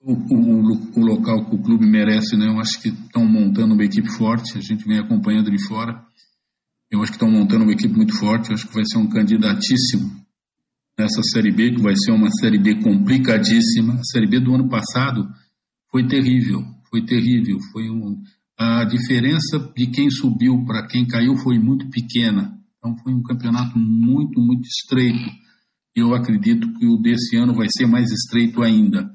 [0.00, 2.46] o, o, o, local que o clube merece, né?
[2.46, 6.04] Eu acho que estão montando uma equipe forte, a gente vem acompanhando de fora
[6.94, 9.08] eu acho que estão montando uma equipe muito forte, eu acho que vai ser um
[9.08, 10.24] candidatíssimo
[10.96, 13.94] nessa Série B, que vai ser uma Série B complicadíssima.
[13.94, 15.28] A Série B do ano passado
[15.90, 17.58] foi terrível, foi terrível.
[17.72, 18.22] Foi um,
[18.58, 22.56] a diferença de quem subiu para quem caiu foi muito pequena.
[22.78, 25.30] Então foi um campeonato muito, muito estreito.
[25.96, 29.10] E eu acredito que o desse ano vai ser mais estreito ainda.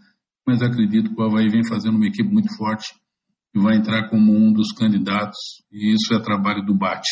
[0.46, 2.88] Mas acredito que o Havaí vem fazendo uma equipe muito forte
[3.56, 5.38] e vai entrar como um dos candidatos.
[5.72, 7.10] E isso é trabalho do Bate.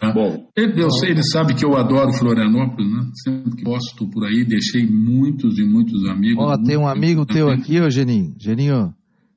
[0.00, 0.12] Tá?
[0.12, 3.10] Bom, ele, eu sei, ele sabe que eu adoro Florianópolis, né?
[3.22, 6.42] Sempre que posso, estou por aí, deixei muitos e muitos amigos.
[6.42, 8.34] Ó, tem um amigo teu aqui, ó, Geninho.
[8.38, 8.94] Geninho,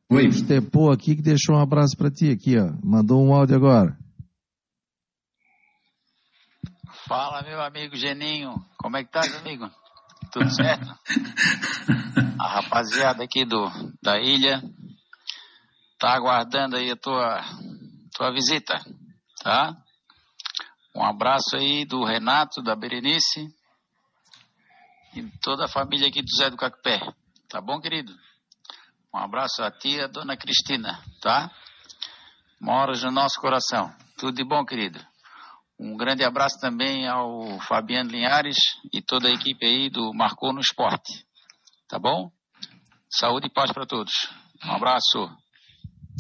[0.09, 0.27] Oi.
[0.27, 2.71] Estepou aqui que deixou um abraço para ti aqui, ó.
[2.81, 3.97] Mandou um áudio agora.
[7.05, 8.55] Fala, meu amigo Geninho.
[8.77, 9.69] Como é que tá, amigo?
[10.31, 10.85] Tudo certo?
[12.39, 13.69] A rapaziada aqui do,
[14.01, 14.63] da ilha
[15.99, 17.41] tá aguardando aí a tua,
[18.15, 18.75] tua visita,
[19.43, 19.75] tá?
[20.95, 23.47] Um abraço aí do Renato, da Berenice
[25.15, 27.01] e toda a família aqui do Zé do Cacupé.
[27.49, 28.13] Tá bom, querido?
[29.13, 31.49] Um abraço a tia, dona Cristina, tá?
[32.59, 33.91] Moras no nosso coração.
[34.17, 34.99] Tudo de bom, querido.
[35.79, 38.57] Um grande abraço também ao Fabiano Linhares
[38.91, 41.23] e toda a equipe aí do Marcou no Esporte.
[41.87, 42.31] Tá bom?
[43.09, 44.11] Saúde e paz para todos.
[44.65, 45.29] Um abraço.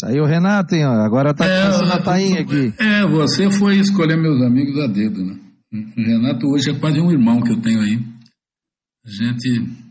[0.03, 2.73] Aí o Renato, hein, agora tá é, começando a tainha aqui.
[2.79, 5.39] É, você foi escolher meus amigos a dedo, né?
[5.73, 7.99] O Renato hoje é quase um irmão que eu tenho aí.
[9.05, 9.86] A gente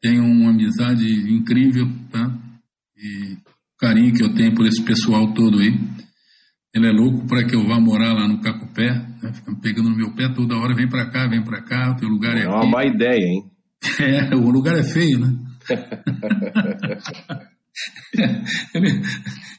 [0.00, 2.32] tem uma amizade incrível, tá?
[2.96, 5.72] E o carinho que eu tenho por esse pessoal todo aí.
[6.74, 9.32] Ele é louco para que eu vá morar lá no Cacupé, né?
[9.32, 12.08] fica pegando no meu pé toda hora, vem para cá, vem para cá, o teu
[12.08, 13.50] lugar é, é uma má ideia, hein?
[14.00, 15.32] É, o lugar é feio, né?
[18.74, 19.02] ele,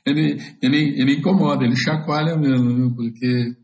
[0.06, 2.96] ele, ele, ele incomoda, ele chacoalha mesmo, viu?
[2.96, 3.56] porque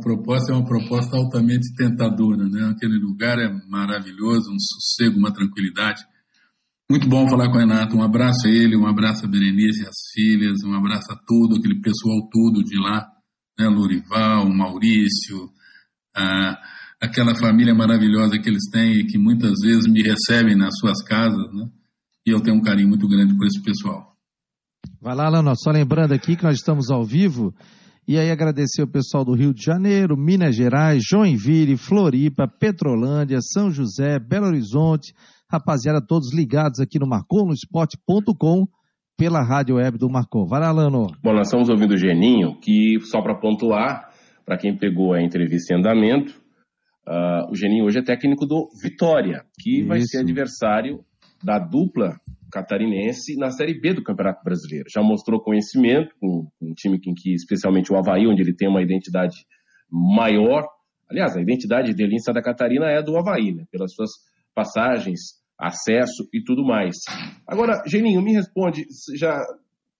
[0.00, 2.48] proposta é uma proposta altamente tentadora.
[2.48, 2.70] Né?
[2.70, 6.02] Aquele lugar é maravilhoso, um sossego, uma tranquilidade.
[6.90, 7.96] Muito bom falar com o Renato.
[7.96, 11.80] Um abraço a ele, um abraço a Berenice, as filhas, um abraço a todo aquele
[11.80, 13.06] pessoal todo de lá,
[13.58, 13.68] né?
[13.68, 15.50] Lorival, Maurício,
[16.16, 16.58] a,
[17.00, 21.52] aquela família maravilhosa que eles têm e que muitas vezes me recebem nas suas casas,
[21.52, 21.68] né?
[22.26, 24.16] E eu tenho um carinho muito grande por esse pessoal.
[25.00, 27.54] Vai lá, Lano, só lembrando aqui que nós estamos ao vivo.
[28.08, 33.70] E aí agradecer o pessoal do Rio de Janeiro, Minas Gerais, Joinville, Floripa, Petrolândia, São
[33.70, 35.12] José, Belo Horizonte,
[35.52, 38.66] rapaziada, todos ligados aqui no marconosport.com
[39.14, 40.48] pela rádio web do Marcou.
[40.48, 41.08] Vai lá, Lano.
[41.22, 44.08] Bom, nós estamos ouvindo o Geninho, que só para pontuar,
[44.46, 46.40] para quem pegou a entrevista em andamento,
[47.08, 49.88] Uh, o Geninho hoje é técnico do Vitória, que Isso.
[49.88, 51.02] vai ser adversário
[51.42, 54.86] da dupla catarinense na Série B do Campeonato Brasileiro.
[54.88, 58.82] Já mostrou conhecimento com, um time em que, especialmente o Havaí, onde ele tem uma
[58.82, 59.36] identidade
[59.90, 60.66] maior.
[61.10, 63.64] Aliás, a identidade dele em Santa Catarina é do Havaí, né?
[63.70, 64.10] pelas suas
[64.54, 65.20] passagens,
[65.58, 66.96] acesso e tudo mais.
[67.46, 69.38] Agora, Geninho, me responde, já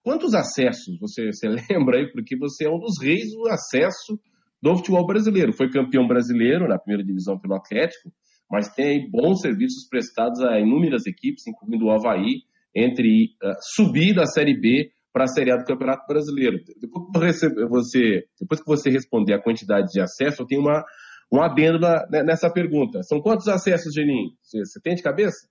[0.03, 2.11] quantos acessos você, você lembra aí?
[2.13, 4.19] Porque você é um dos reis do acesso
[4.63, 5.53] do futebol brasileiro.
[5.53, 8.11] Foi campeão brasileiro na primeira divisão pelo Atlético,
[8.51, 12.43] mas tem bons serviços prestados a inúmeras equipes, incluindo o Havaí,
[12.75, 16.59] entre uh, subir da Série B para a Série A do Campeonato Brasileiro.
[16.81, 20.85] Depois que você, depois que você responder a quantidade de acesso, eu tenho uma,
[21.33, 23.03] um adendo na, né, nessa pergunta.
[23.03, 24.31] São quantos acessos, Geninho?
[24.43, 25.49] Você, você, tem de cabeça?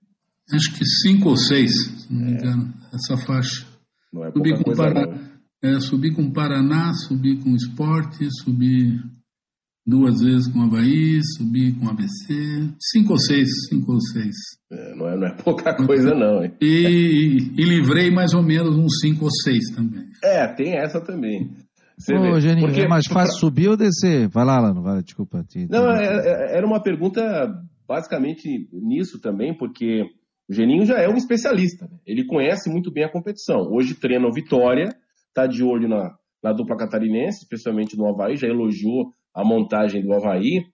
[0.52, 3.66] Acho que cinco ou seis, se não me engano, essa faixa.
[4.12, 5.18] Não é subi, com Paraná,
[5.62, 8.98] é, subi com Paraná, subi com Esporte, subi
[9.88, 14.36] duas vezes com Havaí, subi com ABC, cinco ou seis, cinco ou seis.
[14.70, 16.44] É, não, é, não é pouca coisa não.
[16.44, 16.52] Hein?
[16.60, 20.04] E, e, livrei mais ou menos uns cinco ou seis também.
[20.22, 21.50] É, tem essa também.
[21.96, 23.40] Você Ô, Geninho, Porque, é mais fácil pra...
[23.40, 24.28] subir ou descer?
[24.28, 25.42] Vai lá, Lano, vai, desculpa.
[25.42, 27.20] Te, não, é, é, era uma pergunta
[27.88, 30.02] basicamente nisso também, porque
[30.48, 31.86] o Geninho já é um especialista.
[31.86, 31.98] Né?
[32.06, 33.72] Ele conhece muito bem a competição.
[33.72, 34.94] Hoje treina o Vitória,
[35.28, 40.12] está de olho na, na dupla catarinense, especialmente no Havaí, já elogiou a montagem do
[40.12, 40.64] Havaí.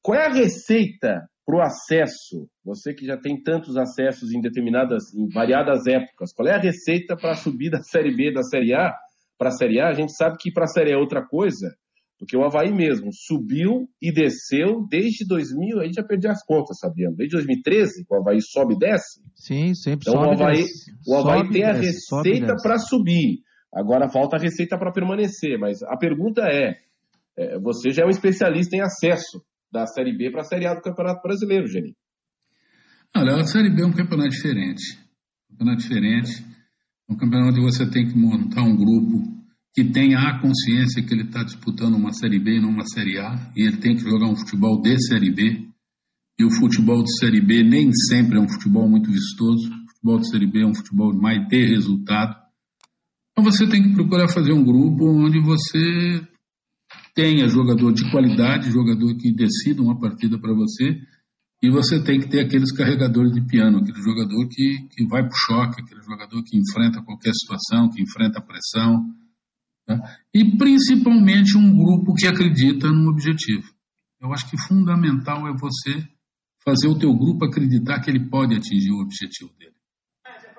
[0.00, 2.48] Qual é a receita para o acesso?
[2.64, 7.16] Você que já tem tantos acessos em determinadas, em variadas épocas, qual é a receita
[7.16, 8.94] para subir da Série B da Série A
[9.36, 9.88] para a Série A?
[9.88, 11.74] A gente sabe que para a Série A é outra coisa,
[12.18, 16.78] porque o Havaí mesmo subiu e desceu desde 2000, a gente já perdi as contas,
[16.78, 17.16] sabendo.
[17.16, 19.20] Desde 2013, o Havaí sobe e desce.
[19.34, 20.64] Sim, sempre então, sobe o Havaí,
[21.08, 23.40] o Havaí sobe tem a desce, receita para subir.
[23.74, 25.58] Agora falta a receita para permanecer.
[25.58, 26.76] Mas a pergunta é,
[27.36, 29.42] é, você já é um especialista em acesso
[29.72, 31.94] da Série B para a Série A do Campeonato Brasileiro, Geni.
[33.16, 34.98] Olha, a Série B é um campeonato diferente.
[35.50, 36.44] Um campeonato diferente.
[37.08, 39.42] Um campeonato onde você tem que montar um grupo
[39.74, 43.18] que tenha a consciência que ele está disputando uma Série B e não uma Série
[43.18, 45.66] A, e ele tem que jogar um futebol de Série B.
[46.38, 49.70] E o futebol de Série B nem sempre é um futebol muito vistoso.
[49.70, 52.36] O futebol de Série B é um futebol mais de resultado.
[53.32, 56.20] Então você tem que procurar fazer um grupo onde você
[57.14, 61.00] tenha jogador de qualidade, jogador que decida uma partida para você,
[61.62, 65.32] e você tem que ter aqueles carregadores de piano, aquele jogador que, que vai para
[65.32, 69.04] o choque, aquele jogador que enfrenta qualquer situação, que enfrenta a pressão,
[69.86, 70.00] tá?
[70.34, 73.72] e principalmente um grupo que acredita no objetivo.
[74.20, 76.06] Eu acho que fundamental é você
[76.64, 79.74] fazer o teu grupo acreditar que ele pode atingir o objetivo dele.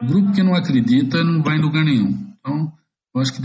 [0.02, 2.34] O grupo que não acredita não vai em lugar nenhum.
[2.40, 2.74] Então,
[3.14, 3.42] eu acho que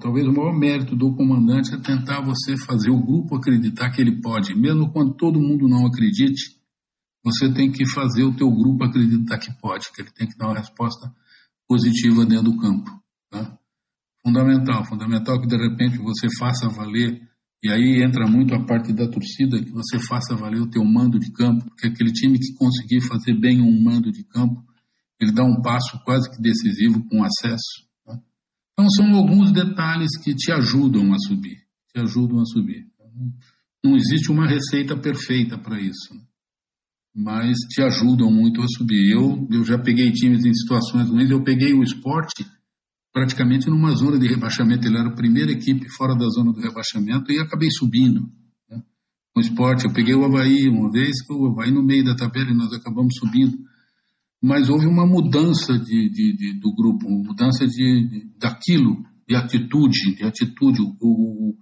[0.00, 4.20] talvez o maior mérito do comandante é tentar você fazer o grupo acreditar que ele
[4.20, 6.60] pode, mesmo quando todo mundo não acredite,
[7.24, 10.48] você tem que fazer o teu grupo acreditar que pode, que ele tem que dar
[10.48, 11.10] uma resposta
[11.66, 12.90] positiva dentro do campo.
[13.30, 13.58] Tá?
[14.22, 17.26] Fundamental, fundamental que de repente você faça valer,
[17.62, 21.18] e aí entra muito a parte da torcida, que você faça valer o teu mando
[21.18, 24.62] de campo, porque aquele time que conseguir fazer bem um mando de campo,
[25.18, 27.93] ele dá um passo quase que decisivo com acesso
[28.74, 31.58] então, são alguns detalhes que te ajudam a subir,
[31.92, 32.84] te ajudam a subir.
[33.82, 36.20] Não existe uma receita perfeita para isso, né?
[37.14, 39.12] mas te ajudam muito a subir.
[39.12, 42.44] Eu, eu já peguei times em situações ruins, eu peguei o esporte
[43.12, 47.30] praticamente numa zona de rebaixamento, ele era a primeira equipe fora da zona do rebaixamento
[47.30, 48.28] e acabei subindo.
[48.68, 48.82] Né?
[49.36, 52.56] O esporte, eu peguei o Havaí uma vez, o Havaí no meio da tabela e
[52.56, 53.56] nós acabamos subindo
[54.44, 59.34] mas houve uma mudança de, de, de do grupo, uma mudança de, de, daquilo, de
[59.34, 60.82] atitude, de atitude.
[60.82, 61.56] O, o,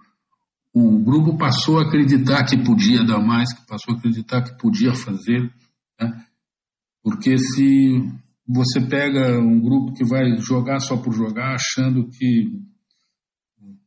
[0.74, 4.92] o, grupo passou a acreditar que podia dar mais, que passou a acreditar que podia
[4.96, 5.42] fazer,
[6.00, 6.24] né?
[7.04, 8.02] porque se
[8.48, 12.50] você pega um grupo que vai jogar só por jogar, achando que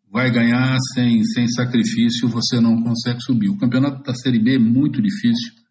[0.10, 3.50] vai ganhar sem, sem sacrifício, você não consegue subir.
[3.50, 5.65] O campeonato da Série B é muito difícil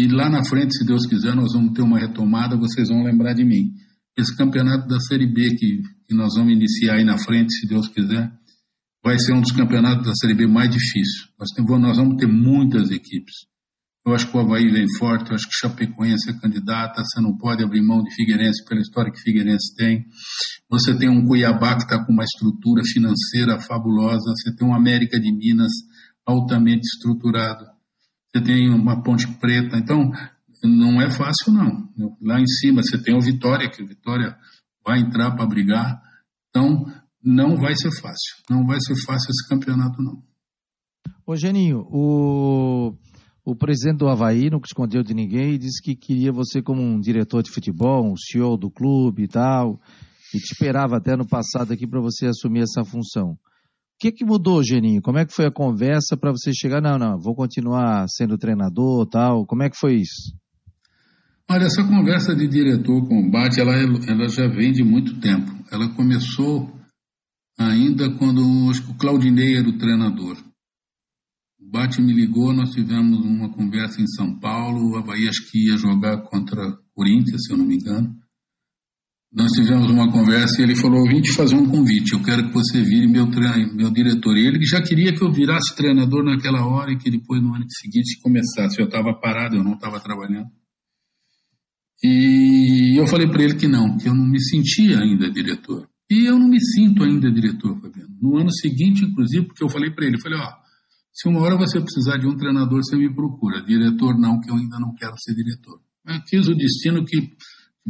[0.00, 3.34] e lá na frente, se Deus quiser, nós vamos ter uma retomada, vocês vão lembrar
[3.34, 3.74] de mim.
[4.16, 7.86] Esse campeonato da Série B que, que nós vamos iniciar aí na frente, se Deus
[7.86, 8.32] quiser,
[9.04, 11.28] vai ser um dos campeonatos da Série B mais difíceis.
[11.38, 13.34] Nós, nós vamos ter muitas equipes.
[14.06, 17.36] Eu acho que o Havaí vem forte, eu acho que Chapecoense é candidata, você não
[17.36, 20.06] pode abrir mão de Figueirense pela história que Figueirense tem.
[20.70, 25.20] Você tem um Cuiabá que está com uma estrutura financeira fabulosa, você tem um América
[25.20, 25.72] de Minas
[26.24, 27.66] altamente estruturado
[28.34, 29.76] você tem uma ponte preta.
[29.76, 30.10] Então,
[30.62, 31.88] não é fácil, não.
[32.22, 34.36] Lá em cima você tem o Vitória, que o Vitória
[34.84, 36.00] vai entrar para brigar.
[36.48, 36.84] Então,
[37.22, 38.36] não vai ser fácil.
[38.48, 40.22] Não vai ser fácil esse campeonato, não.
[41.26, 42.94] Ô, Geninho, o...
[43.42, 47.00] O presidente do Havaí não escondeu de ninguém e disse que queria você como um
[47.00, 49.80] diretor de futebol, um CEO do clube e tal,
[50.34, 53.36] e te esperava até no passado aqui para você assumir essa função.
[54.00, 55.02] Que, que mudou, Geninho?
[55.02, 56.80] Como é que foi a conversa para você chegar?
[56.80, 59.44] Não, não, vou continuar sendo treinador tal.
[59.44, 60.34] Como é que foi isso?
[61.50, 65.52] Olha, essa conversa de diretor combate, ela, ela já vem de muito tempo.
[65.70, 66.74] Ela começou
[67.58, 68.40] ainda quando
[68.70, 70.38] acho que o Claudinei era o treinador.
[71.60, 75.68] O Bate me ligou, nós tivemos uma conversa em São Paulo, o Havaí acho que
[75.68, 78.16] ia jogar contra Corinthians, se eu não me engano.
[79.32, 82.52] Nós tivemos uma conversa e ele falou: vim te fazer um convite, eu quero que
[82.52, 83.28] você vire meu,
[83.72, 84.36] meu diretor.
[84.36, 87.64] E ele já queria que eu virasse treinador naquela hora e que depois no ano
[87.68, 88.80] seguinte começasse.
[88.80, 90.48] Eu estava parado, eu não estava trabalhando.
[92.02, 95.88] E eu falei para ele que não, que eu não me sentia ainda diretor.
[96.10, 98.10] E eu não me sinto ainda diretor, Fabiano.
[98.20, 100.50] No ano seguinte, inclusive, porque eu falei para ele, falei, ó,
[101.12, 103.62] se uma hora você precisar de um treinador, você me procura.
[103.62, 105.80] Diretor não, que eu ainda não quero ser diretor.
[106.06, 107.30] Eu quis o destino que,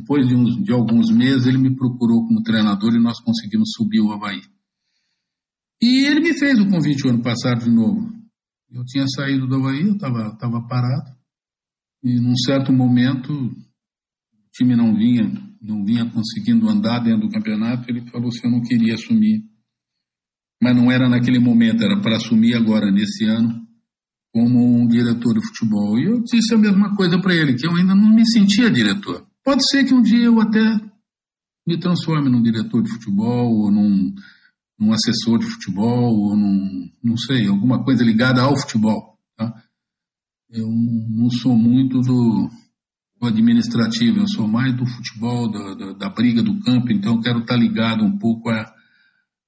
[0.00, 4.00] depois de, uns, de alguns meses, ele me procurou como treinador e nós conseguimos subir
[4.00, 4.40] o Havaí.
[5.80, 8.10] E ele me fez o convite o ano passado de novo.
[8.70, 11.10] Eu tinha saído do Havaí, eu estava tava parado.
[12.02, 15.30] E num certo momento, o time não vinha,
[15.60, 19.50] não vinha conseguindo andar dentro do campeonato, ele falou se eu não queria assumir
[20.62, 23.66] mas não era naquele momento, era para assumir agora, nesse ano,
[24.32, 25.98] como um diretor de futebol.
[25.98, 29.26] E eu disse a mesma coisa para ele, que eu ainda não me sentia diretor.
[29.50, 30.80] Pode ser que um dia eu até
[31.66, 34.14] me transforme num diretor de futebol, ou num,
[34.78, 39.18] num assessor de futebol, ou num, não sei, alguma coisa ligada ao futebol.
[39.36, 39.52] Tá?
[40.50, 42.48] Eu não sou muito do,
[43.20, 47.20] do administrativo, eu sou mais do futebol, da, da, da briga do campo, então eu
[47.20, 48.72] quero estar ligado um pouco a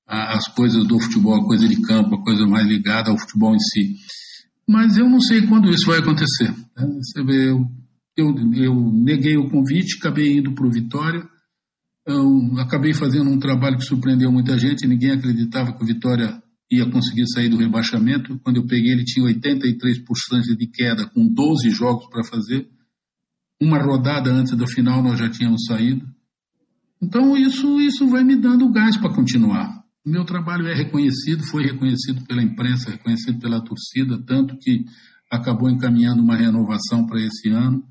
[0.05, 3.61] as coisas do futebol, a coisa de campo, a coisa mais ligada ao futebol em
[3.61, 3.95] si.
[4.69, 6.51] Mas eu não sei quando isso vai acontecer.
[6.77, 6.87] Né?
[7.01, 7.65] Você vê, eu,
[8.17, 11.29] eu, eu, neguei o convite, acabei indo para o Vitória,
[12.07, 16.91] eu acabei fazendo um trabalho que surpreendeu muita gente, ninguém acreditava que o Vitória ia
[16.91, 18.39] conseguir sair do rebaixamento.
[18.41, 22.67] Quando eu peguei, ele tinha 83% de queda, com 12 jogos para fazer.
[23.61, 26.05] Uma rodada antes da final nós já tínhamos saído.
[27.01, 29.83] Então isso, isso vai me dando gás para continuar.
[30.05, 34.85] O meu trabalho é reconhecido, foi reconhecido pela imprensa, reconhecido pela torcida, tanto que
[35.31, 37.85] acabou encaminhando uma renovação para esse ano.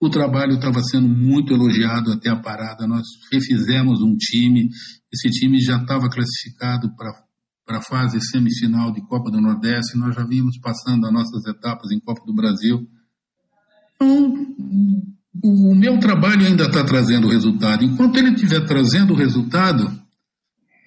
[0.00, 2.86] O trabalho estava sendo muito elogiado até a parada.
[2.86, 4.68] Nós refizemos um time,
[5.12, 10.24] esse time já estava classificado para a fase semifinal de Copa do Nordeste, nós já
[10.24, 12.86] vimos passando as nossas etapas em Copa do Brasil.
[13.94, 14.54] Então,
[15.42, 17.84] o meu trabalho ainda está trazendo resultado.
[17.84, 19.90] Enquanto ele estiver trazendo resultado,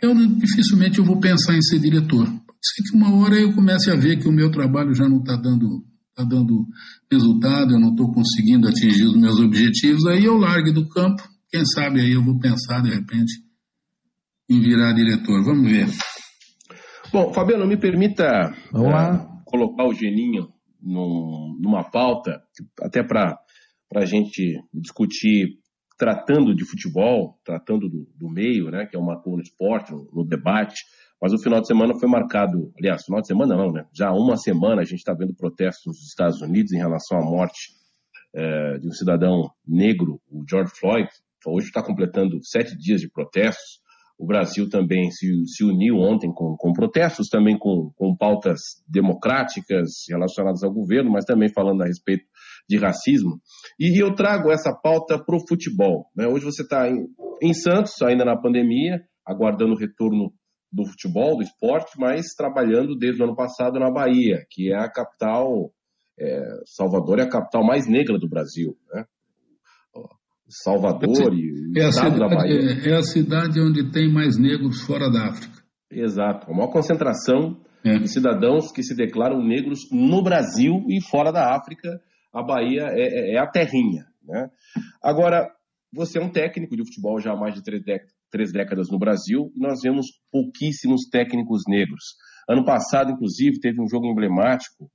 [0.02, 2.26] eu dificilmente eu vou pensar em ser diretor.
[2.26, 5.20] Pode ser que uma hora eu comece a ver que o meu trabalho já não
[5.20, 5.84] está dando,
[6.20, 6.68] tá dando
[7.10, 11.24] resultado, eu não estou conseguindo atingir os meus objetivos, aí eu largue do campo.
[11.50, 13.34] Quem sabe aí eu vou pensar de repente
[14.50, 15.44] em virar diretor.
[15.44, 15.88] Vamos ver.
[17.12, 20.50] Bom, Fabiano, me permita é, colocar o Geninho
[20.82, 22.42] num, numa pauta,
[22.82, 23.40] até para
[23.96, 25.58] a gente discutir
[25.98, 30.26] tratando de futebol, tratando do, do meio, né, que é uma no esporte, no, no,
[30.26, 30.76] debate,
[31.22, 34.14] mas o final de semana foi marcado, aliás, final de semana não, né, já há
[34.14, 37.74] uma semana a gente está vendo protestos nos Estados Unidos em relação à morte
[38.34, 41.10] é, de um cidadão negro, o George Floyd,
[41.46, 43.80] hoje está completando sete dias de protestos,
[44.20, 50.04] o Brasil também se, se uniu ontem com, com protestos, também com, com pautas democráticas
[50.10, 52.26] relacionadas ao governo, mas também falando a respeito
[52.68, 53.40] de racismo.
[53.80, 56.08] E eu trago essa pauta para o futebol.
[56.14, 56.28] Né?
[56.28, 57.08] Hoje você está em,
[57.42, 60.34] em Santos, ainda na pandemia, aguardando o retorno
[60.72, 64.90] do futebol, do esporte, mas trabalhando desde o ano passado na Bahia, que é a
[64.90, 65.72] capital,
[66.20, 68.78] é, Salvador é a capital mais negra do Brasil.
[68.94, 69.06] Né?
[70.48, 72.60] Salvador e é a, cidade, da Bahia.
[72.86, 75.60] É a cidade onde tem mais negros fora da África.
[75.92, 77.98] Exato, a maior concentração é.
[77.98, 82.02] de cidadãos que se declaram negros no Brasil e fora da África
[82.34, 84.06] a Bahia é, é, é a terrinha.
[84.24, 84.50] Né?
[85.04, 85.50] Agora,
[85.92, 87.84] você é um técnico de futebol já há mais de três,
[88.30, 92.16] três décadas no Brasil e nós vemos pouquíssimos técnicos negros.
[92.48, 94.90] Ano passado, inclusive, teve um jogo emblemático.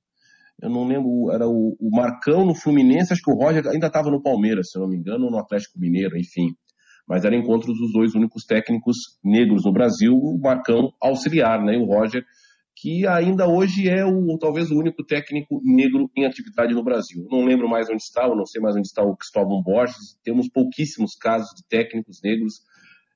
[0.63, 4.11] Eu não lembro, era o, o Marcão no Fluminense, acho que o Roger ainda estava
[4.11, 6.55] no Palmeiras, se não me engano, ou no Atlético Mineiro, enfim.
[7.09, 11.75] Mas era encontro dos dois únicos técnicos negros no Brasil, o Marcão auxiliar, né?
[11.75, 12.25] E o Roger
[12.77, 17.27] que ainda hoje é o talvez o único técnico negro em atividade no Brasil.
[17.31, 20.19] não lembro mais onde está, não sei mais onde está o Cristóvão Borges.
[20.25, 22.61] Temos pouquíssimos casos de técnicos negros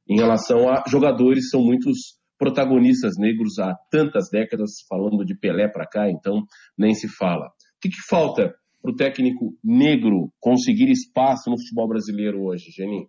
[0.09, 5.87] em relação a jogadores, são muitos protagonistas negros há tantas décadas, falando de Pelé para
[5.87, 6.45] cá, então
[6.77, 7.51] nem se fala.
[7.81, 13.09] que, que falta para o técnico negro conseguir espaço no futebol brasileiro hoje, Geninho?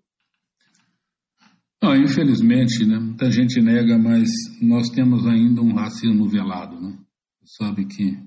[1.82, 4.30] Não, infelizmente, né, muita gente nega, mas
[4.62, 6.80] nós temos ainda um racismo velado.
[6.80, 6.98] Né?
[7.46, 8.18] Sabe que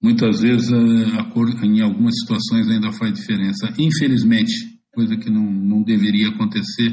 [0.00, 0.70] muitas vezes
[1.18, 3.74] a, cor, em algumas situações ainda faz diferença.
[3.78, 4.52] Infelizmente,
[4.92, 6.92] coisa que não, não deveria acontecer.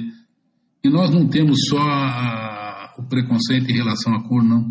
[0.83, 4.69] E nós não temos só a, o preconceito em relação à cor, não.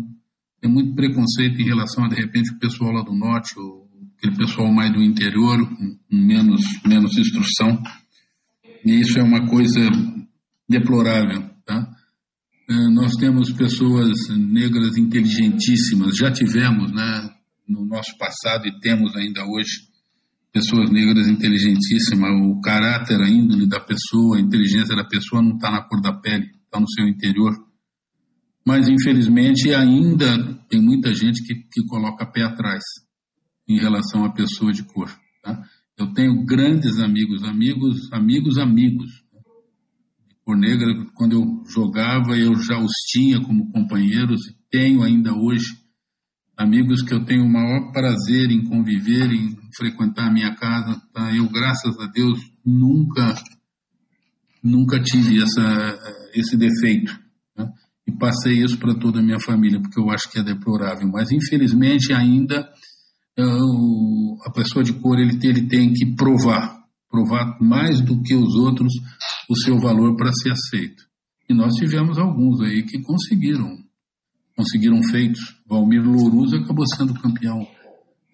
[0.61, 4.37] Tem muito preconceito em relação a, de repente, o pessoal lá do norte, ou aquele
[4.37, 7.81] pessoal mais do interior, com menos, menos instrução.
[8.85, 9.79] E isso é uma coisa
[10.69, 11.49] deplorável.
[11.65, 11.89] Tá?
[12.69, 17.29] É, nós temos pessoas negras inteligentíssimas, já tivemos né,
[17.67, 19.92] no nosso passado e temos ainda hoje
[20.53, 22.29] pessoas negras inteligentíssimas.
[22.45, 26.13] O caráter, a índole da pessoa, a inteligência da pessoa não está na cor da
[26.13, 27.53] pele, está no seu interior.
[28.65, 32.83] Mas, infelizmente, ainda tem muita gente que, que coloca pé atrás
[33.67, 35.09] em relação à pessoa de cor.
[35.41, 35.61] Tá?
[35.97, 39.23] Eu tenho grandes amigos, amigos, amigos, amigos
[40.45, 45.77] por negra, quando eu jogava, eu já os tinha como companheiros tenho ainda hoje
[46.57, 51.01] amigos que eu tenho o maior prazer em conviver, em frequentar a minha casa.
[51.13, 51.35] Tá?
[51.35, 53.35] Eu, graças a Deus, nunca
[54.63, 55.99] nunca tive essa,
[56.33, 57.11] esse defeito.
[57.57, 57.69] Né?
[58.07, 61.07] E passei isso para toda a minha família, porque eu acho que é deplorável.
[61.09, 62.71] Mas, infelizmente, ainda
[63.37, 68.55] uh, a pessoa de cor ele, ele tem que provar provar mais do que os
[68.55, 68.91] outros
[69.47, 71.03] o seu valor para ser aceito.
[71.47, 73.77] E nós tivemos alguns aí que conseguiram,
[74.57, 75.39] conseguiram feitos.
[75.67, 77.67] Valmir Louruso acabou sendo campeão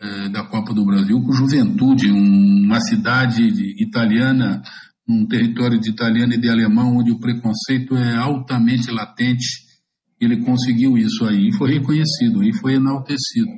[0.02, 3.44] é, da Copa do Brasil com Juventude, uma cidade
[3.82, 4.62] italiana,
[5.08, 9.68] um território de italiano e de alemão onde o preconceito é altamente latente.
[10.20, 13.50] Ele conseguiu isso aí, foi reconhecido, e foi enaltecido.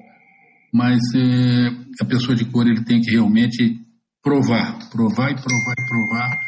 [0.73, 1.67] Mas é,
[1.99, 3.79] a pessoa de cor ele tem que realmente
[4.23, 6.39] provar, provar e provar e provar.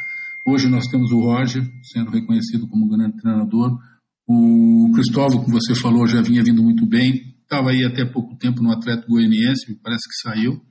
[0.48, 3.78] Hoje nós temos o Roger sendo reconhecido como grande treinador.
[4.28, 7.33] O Cristóvão, que você falou, já vinha vindo muito bem.
[7.44, 10.62] Estava aí até pouco tempo no Atlético Goianiense, parece que saiu.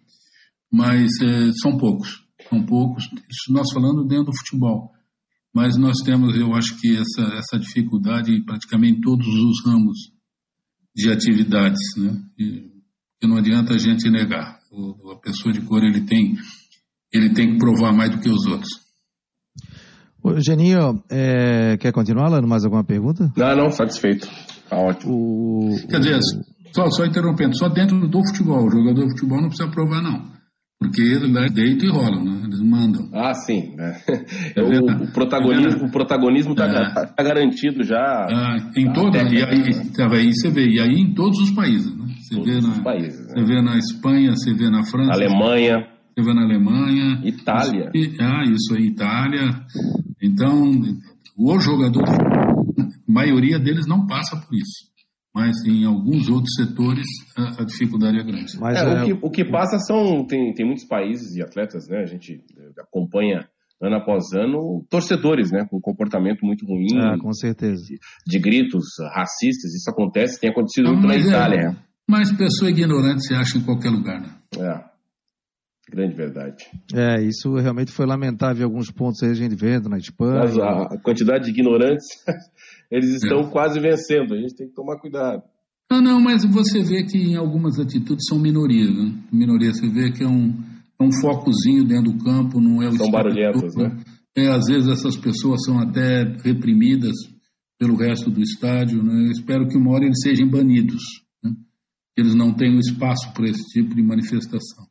[0.70, 3.04] Mas é, são poucos, são poucos.
[3.04, 4.90] Isso nós falando dentro do futebol.
[5.54, 9.98] Mas nós temos, eu acho que essa, essa dificuldade praticamente em todos os ramos
[10.96, 12.22] de atividades, né?
[12.38, 12.72] E,
[13.20, 14.58] que não adianta a gente negar.
[14.72, 16.34] O, a pessoa de cor ele tem
[17.12, 18.70] ele tem que provar mais do que os outros.
[20.24, 22.48] O Geninho, é, quer continuar, Lano?
[22.48, 23.30] Mais alguma pergunta?
[23.36, 24.26] Não, não, satisfeito.
[24.68, 25.12] Tá ótimo.
[25.12, 26.20] O, Quer dizer,
[26.74, 30.30] só, só interrompendo, só dentro do futebol, o jogador de futebol não precisa provar, não.
[30.78, 32.40] Porque ele lá deita e rola, né?
[32.44, 33.08] Eles mandam.
[33.12, 33.76] Ah, sim.
[33.76, 33.96] Né?
[34.56, 37.06] O, o, protagonismo, o protagonismo está é.
[37.06, 38.26] Tá, garantido já.
[38.28, 41.96] Ah, em toda, e aí, tá, aí você vê, e aí em todos os países,
[41.96, 42.06] né?
[42.18, 43.26] Você todos vê na, países, né?
[43.28, 45.12] Você vê na Espanha, você vê na França.
[45.12, 47.20] Alemanha esteve na Alemanha.
[47.24, 47.90] Itália.
[48.20, 49.48] ah, isso aí, Itália.
[50.22, 50.70] Então,
[51.36, 54.91] o jogador, a maioria deles não passa por isso.
[55.34, 57.06] Mas em alguns outros setores
[57.36, 58.58] a, a dificuldade é grande.
[58.60, 59.02] Mas é, é...
[59.02, 60.26] O, que, o que passa são.
[60.26, 62.00] Tem, tem muitos países e atletas, né?
[62.00, 62.44] A gente
[62.78, 63.48] acompanha
[63.80, 65.66] ano após ano torcedores, né?
[65.68, 66.98] Com comportamento muito ruim.
[66.98, 67.82] Ah, com certeza.
[67.82, 69.74] De, de gritos racistas.
[69.74, 71.60] Isso acontece, tem acontecido muito na é, Itália.
[71.60, 71.76] É,
[72.08, 74.34] mas pessoa ignorante se acha em qualquer lugar, né?
[74.58, 74.92] É.
[75.90, 76.64] Grande verdade.
[76.94, 80.40] É, isso realmente foi lamentável em alguns pontos aí a gente vendo na Espanha.
[80.40, 82.06] Mas a, quantidade de ignorantes,
[82.92, 83.50] eles estão é.
[83.50, 85.42] quase vencendo, a gente tem que tomar cuidado.
[85.90, 89.14] Não, não, mas você vê que em algumas atitudes são minorias, né?
[89.32, 90.54] Minoria, você vê que é um,
[91.00, 93.98] é um focozinho dentro do campo, não é o São barulhentas, né?
[94.36, 97.14] É, às vezes essas pessoas são até reprimidas
[97.78, 99.26] pelo resto do estádio, né?
[99.26, 101.02] Eu espero que uma hora eles sejam banidos,
[101.42, 101.50] né?
[102.16, 104.86] Eles não tenham espaço para esse tipo de manifestação.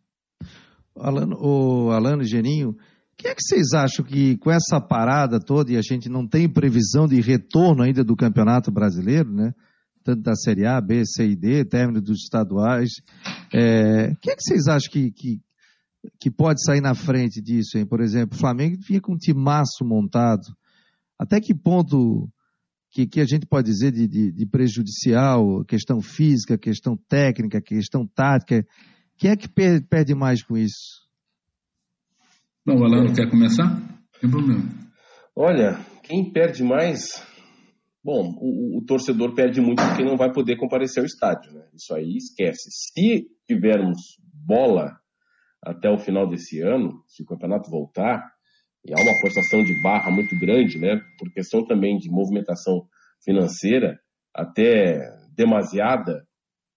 [0.95, 2.75] Alano, o Alano Geninho,
[3.21, 6.49] que é que vocês acham que com essa parada toda e a gente não tem
[6.49, 9.53] previsão de retorno ainda do Campeonato Brasileiro, né?
[10.03, 12.89] Tanto da Série A, B, C e D, término dos estaduais.
[13.53, 15.39] É, o que é que vocês acham que, que,
[16.19, 17.85] que pode sair na frente disso, hein?
[17.85, 20.47] Por exemplo, o Flamengo vinha com um timaço montado.
[21.19, 22.27] Até que ponto
[22.89, 28.07] que, que a gente pode dizer de, de, de prejudicial, questão física, questão técnica, questão
[28.07, 28.65] tática,
[29.15, 31.00] quem é que perde mais com isso?
[32.63, 33.75] Bom, o Alano quer começar?
[34.19, 34.63] Tem problema.
[35.35, 37.25] Olha, quem perde mais?
[38.03, 41.67] Bom, o, o, torcedor perde muito porque não vai poder comparecer ao estádio, né?
[41.73, 42.69] Isso aí esquece.
[42.69, 43.97] Se tivermos
[44.45, 44.95] bola
[45.63, 48.31] até o final desse ano, se o campeonato voltar,
[48.85, 51.01] e há uma forçação de barra muito grande, né?
[51.17, 52.87] Por questão também de movimentação
[53.23, 53.99] financeira,
[54.35, 54.99] até
[55.35, 56.27] demasiada,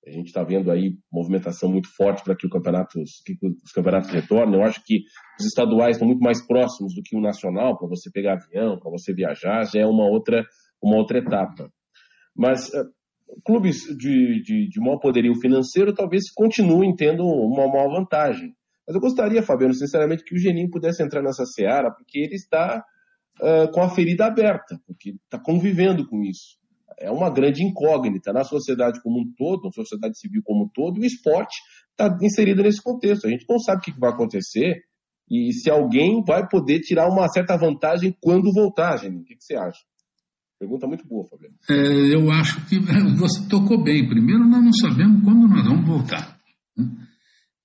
[0.06, 4.60] A gente está vendo aí movimentação muito forte para que, que os campeonatos retornem.
[4.60, 5.02] Eu acho que
[5.40, 8.90] os estaduais estão muito mais próximos do que o nacional, para você pegar avião, para
[8.90, 10.44] você viajar, já é uma outra,
[10.82, 11.70] uma outra etapa.
[12.36, 12.84] Mas uh,
[13.46, 18.52] clubes de, de, de maior poderio financeiro talvez continuem tendo uma maior vantagem.
[18.86, 22.84] Mas eu gostaria, Fabiano, sinceramente, que o Geninho pudesse entrar nessa seara, porque ele está
[23.40, 26.62] uh, com a ferida aberta, porque está convivendo com isso
[26.98, 31.00] é uma grande incógnita na sociedade como um todo, na sociedade civil como um todo,
[31.00, 31.56] o esporte
[31.90, 33.26] está inserido nesse contexto.
[33.26, 34.82] A gente não sabe o que vai acontecer
[35.30, 39.20] e se alguém vai poder tirar uma certa vantagem quando voltar, gente.
[39.20, 39.80] O que, você acha?
[40.58, 41.54] Pergunta muito boa, Fabiano.
[41.68, 42.78] É, eu acho que
[43.16, 44.06] você tocou bem.
[44.08, 46.38] Primeiro, nós não sabemos quando nós vamos voltar.
[46.76, 46.86] Né?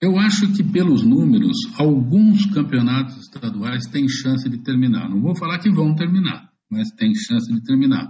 [0.01, 5.09] Eu acho que, pelos números, alguns campeonatos estaduais têm chance de terminar.
[5.09, 8.07] Não vou falar que vão terminar, mas tem chance de terminar.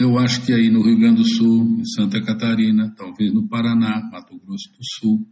[0.00, 4.00] Eu acho que aí no Rio Grande do Sul, em Santa Catarina, talvez no Paraná,
[4.10, 5.28] Mato Grosso do Sul,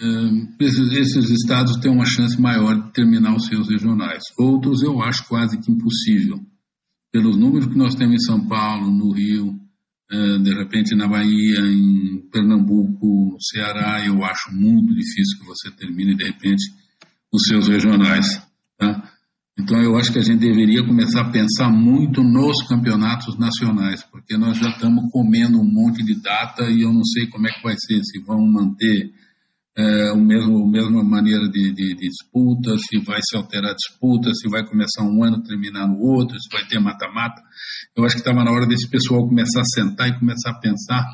[0.00, 4.24] eh, esses, estados têm uma chance maior de terminar os seus regionais.
[4.36, 6.44] Outros eu acho quase que impossível.
[7.12, 9.56] Pelos números que nós temos em São Paulo, no Rio,
[10.10, 16.16] eh, de repente na Bahia, em Pernambuco, Ceará, eu acho muito difícil que você termine
[16.16, 16.64] de repente
[17.32, 18.42] os seus regionais.
[18.76, 19.12] Tá?
[19.58, 24.36] Então eu acho que a gente deveria começar a pensar muito nos campeonatos nacionais, porque
[24.36, 27.62] nós já estamos comendo um monte de data e eu não sei como é que
[27.62, 29.10] vai ser, se vão manter
[29.78, 33.74] é, o mesmo, a mesma maneira de, de, de, disputa, se vai se alterar a
[33.74, 37.42] disputa, se vai começar um ano terminar no outro, se vai ter mata-mata.
[37.96, 41.06] Eu acho que estava na hora desse pessoal começar a sentar e começar a pensar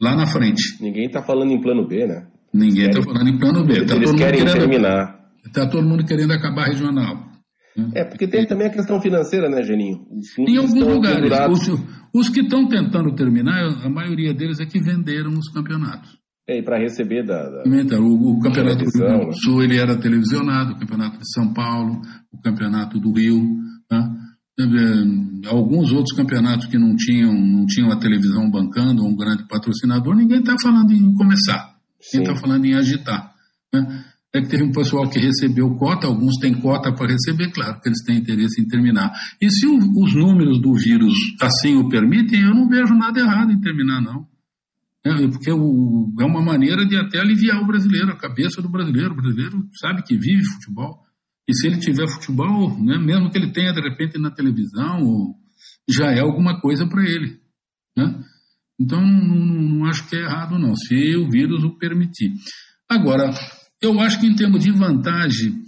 [0.00, 0.80] lá na frente.
[0.80, 2.26] Ninguém está falando em plano B, né?
[2.52, 3.74] Ninguém está falando em plano B.
[3.74, 5.20] Eles, tá eles querem querendo, terminar.
[5.44, 7.35] Está todo mundo querendo acabar regional.
[7.94, 10.06] É, porque tem também a questão financeira, né, Geninho?
[10.38, 11.30] Em alguns lugares.
[11.50, 16.18] Os, os, que estão tentando terminar, a maioria deles é que venderam os campeonatos.
[16.48, 17.42] É, e para receber da.
[17.42, 18.00] da...
[18.00, 19.32] O, o campeonato do Rio né?
[19.32, 22.00] Sul ele era televisionado, o campeonato de São Paulo,
[22.32, 23.42] o campeonato do Rio.
[23.88, 24.10] Tá?
[25.48, 30.38] Alguns outros campeonatos que não tinham, não tinham a televisão bancando, um grande patrocinador, ninguém
[30.38, 31.76] está falando em começar.
[32.14, 33.34] Ninguém está falando em agitar.
[33.74, 34.04] Né?
[34.38, 37.88] É que teve um pessoal que recebeu cota, alguns têm cota para receber, claro que
[37.88, 39.12] eles têm interesse em terminar.
[39.40, 43.52] E se o, os números do vírus assim o permitem, eu não vejo nada errado
[43.52, 44.26] em terminar, não.
[45.04, 49.12] É, porque o, é uma maneira de até aliviar o brasileiro, a cabeça do brasileiro.
[49.12, 50.98] O brasileiro sabe que vive futebol.
[51.48, 55.36] E se ele tiver futebol, né, mesmo que ele tenha de repente na televisão,
[55.88, 57.38] já é alguma coisa para ele.
[57.96, 58.20] Né?
[58.80, 62.32] Então não, não acho que é errado, não, se o vírus o permitir.
[62.88, 63.30] Agora,
[63.80, 65.62] eu acho que em termos de vantagem,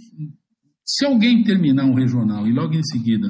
[0.85, 3.29] se alguém terminar um regional e logo em seguida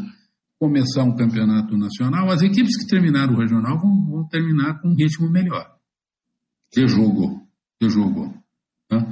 [0.60, 4.96] começar um campeonato nacional, as equipes que terminaram o regional vão, vão terminar com um
[4.96, 5.66] ritmo melhor
[6.74, 7.48] de jogo,
[7.82, 8.34] de jogo.
[8.88, 9.06] Tá?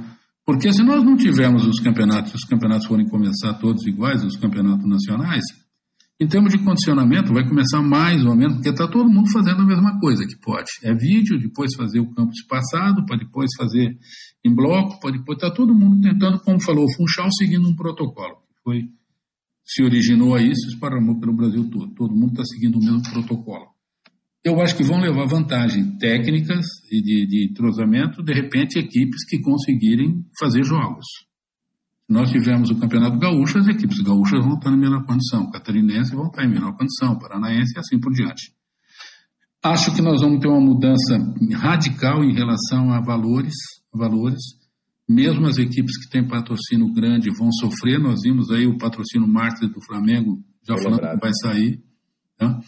[0.44, 4.88] Porque se nós não tivermos os campeonatos, os campeonatos forem começar todos iguais, os campeonatos
[4.88, 5.44] nacionais,
[6.20, 9.66] em termos de condicionamento, vai começar mais ou menos, porque está todo mundo fazendo a
[9.66, 10.68] mesma coisa que pode.
[10.82, 13.96] É vídeo, depois fazer o campo espaçado, para depois fazer
[14.44, 15.36] em bloco, para depois.
[15.36, 18.38] Está todo mundo tentando, como falou o Funchal, seguindo um protocolo.
[18.62, 18.88] Foi,
[19.64, 21.94] se originou aí, se esparramou pelo Brasil todo.
[21.94, 23.68] Todo mundo está seguindo o mesmo protocolo.
[24.44, 29.40] Eu acho que vão levar vantagem técnicas e de, de entrosamento, de repente, equipes que
[29.40, 31.04] conseguirem fazer jogos
[32.08, 36.28] nós tivemos o Campeonato Gaúcho, as equipes gaúchas vão estar na melhor condição, catarinense vão
[36.28, 38.54] estar em melhor condição, paranaense e assim por diante.
[39.62, 41.18] Acho que nós vamos ter uma mudança
[41.54, 43.54] radical em relação a valores,
[43.92, 44.40] valores.
[45.08, 47.98] Mesmo as equipes que têm patrocínio grande vão sofrer.
[47.98, 51.82] Nós vimos aí o patrocínio Mártir do Flamengo já falando que vai sair.
[52.36, 52.60] Tá?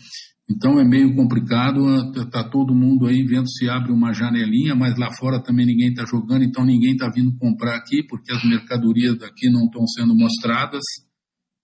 [0.51, 1.81] Então é meio complicado,
[2.17, 6.05] está todo mundo aí vendo se abre uma janelinha, mas lá fora também ninguém está
[6.05, 10.83] jogando, então ninguém está vindo comprar aqui, porque as mercadorias daqui não estão sendo mostradas.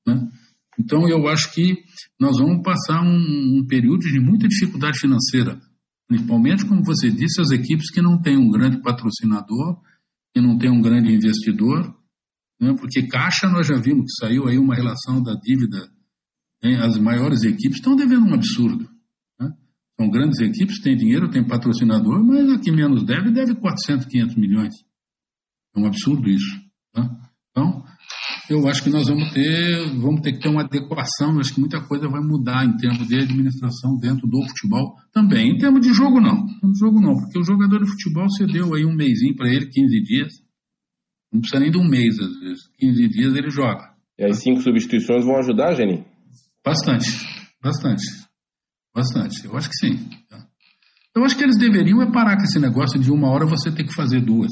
[0.06, 0.28] Né?
[0.78, 1.76] Então eu acho que
[2.20, 5.58] nós vamos passar um, um, período de muita dificuldade financeira,
[6.08, 9.80] principalmente, como você disse, as equipes que não têm um grande patrocinador,
[10.34, 11.94] que não têm um grande investidor,
[12.60, 12.74] né?
[12.78, 15.90] porque Caixa nós já vimos que saiu aí uma relação da dívida
[16.74, 18.88] as maiores equipes estão devendo um absurdo.
[19.38, 19.52] Né?
[20.00, 24.36] São grandes equipes, têm dinheiro, têm patrocinador, mas a que menos deve, deve 400, 500
[24.36, 24.74] milhões.
[25.74, 26.60] É um absurdo isso.
[26.96, 27.08] Né?
[27.50, 27.84] Então,
[28.48, 31.60] eu acho que nós vamos ter, vamos ter que ter uma adequação, eu acho que
[31.60, 35.50] muita coisa vai mudar em termos de administração dentro do futebol também.
[35.50, 36.36] Em termos de jogo, não.
[36.36, 39.34] Em termos de jogo, não, porque o jogador de futebol você deu aí um mêsinho
[39.34, 40.32] para ele, 15 dias.
[41.32, 42.62] Não precisa nem de um mês, às vezes.
[42.78, 43.90] 15 dias ele joga.
[44.18, 46.04] E as cinco substituições vão ajudar, Geninho?
[46.64, 47.06] Bastante,
[47.62, 48.04] bastante,
[48.94, 49.44] bastante.
[49.44, 50.08] Eu acho que sim.
[51.14, 53.84] Eu acho que eles deveriam é parar com esse negócio de uma hora você ter
[53.84, 54.50] que fazer duas.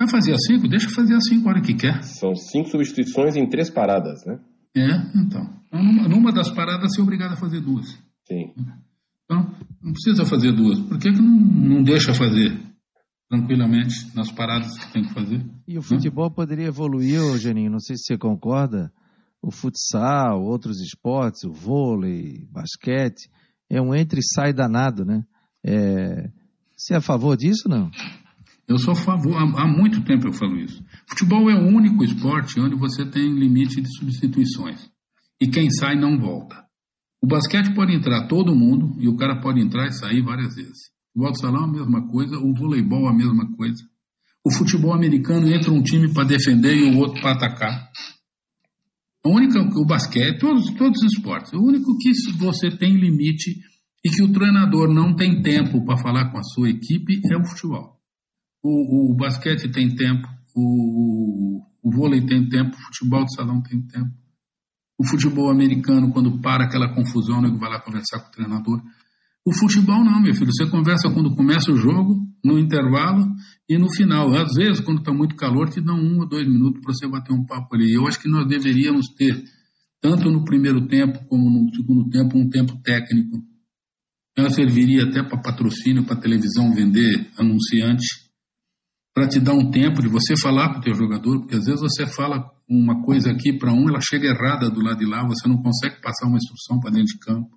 [0.00, 0.66] Vai fazer as cinco?
[0.66, 2.02] Deixa fazer as cinco a hora que quer.
[2.02, 4.40] São cinco substituições em três paradas, né?
[4.74, 5.42] É, então.
[5.66, 7.86] então numa, numa das paradas, ser obrigado a fazer duas.
[8.26, 8.54] Sim.
[9.24, 10.80] Então, não precisa fazer duas.
[10.80, 12.58] Por que, que não, não deixa fazer
[13.28, 15.44] tranquilamente nas paradas que tem que fazer?
[15.68, 16.34] E o futebol né?
[16.34, 18.90] poderia evoluir, Geninho, não sei se você concorda,
[19.42, 23.30] o futsal, outros esportes, o vôlei, basquete,
[23.68, 25.22] é um entre e sai danado, né?
[25.62, 26.30] É...
[26.74, 27.90] Você é a favor disso não?
[28.70, 30.80] Eu sou a favor, há, há muito tempo eu falo isso.
[31.08, 34.88] Futebol é o único esporte onde você tem limite de substituições.
[35.40, 36.54] E quem sai não volta.
[37.20, 40.92] O basquete pode entrar todo mundo e o cara pode entrar e sair várias vezes.
[41.12, 43.82] O alto salão é a mesma coisa, o voleibol é a mesma coisa.
[44.44, 47.90] O futebol americano entra um time para defender e o outro para atacar.
[49.24, 53.50] A única, o basquete, todos, todos os esportes, o único que você tem limite
[54.04, 57.44] e que o treinador não tem tempo para falar com a sua equipe é o
[57.44, 57.99] futebol.
[58.62, 63.80] O, o basquete tem tempo, o, o vôlei tem tempo, o futebol de salão tem
[63.82, 64.10] tempo.
[64.98, 68.82] O futebol americano, quando para aquela confusão, ele vai lá conversar com o treinador.
[69.46, 70.52] O futebol não, meu filho.
[70.52, 73.26] Você conversa quando começa o jogo, no intervalo
[73.68, 74.34] e no final.
[74.34, 77.32] Às vezes, quando está muito calor, te dão um ou dois minutos para você bater
[77.32, 77.94] um papo ali.
[77.94, 79.42] Eu acho que nós deveríamos ter,
[80.00, 83.42] tanto no primeiro tempo como no segundo tempo, um tempo técnico.
[84.36, 88.06] Ela serviria até para patrocínio, para televisão vender anunciante,
[89.20, 91.80] para te dar um tempo de você falar para o teu jogador, porque às vezes
[91.82, 95.46] você fala uma coisa aqui para um, ela chega errada do lado de lá, você
[95.46, 97.50] não consegue passar uma instrução para dentro de campo.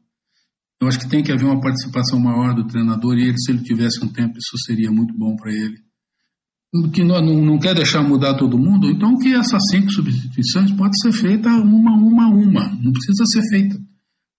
[0.82, 3.64] Eu acho que tem que haver uma participação maior do treinador e ele, se ele
[3.64, 5.78] tivesse um tempo, isso seria muito bom para ele.
[6.92, 11.14] Que não, não, quer deixar mudar todo mundo, então que essas cinco substituições pode ser
[11.14, 12.70] feita uma, uma, uma.
[12.76, 13.80] Não precisa ser feita.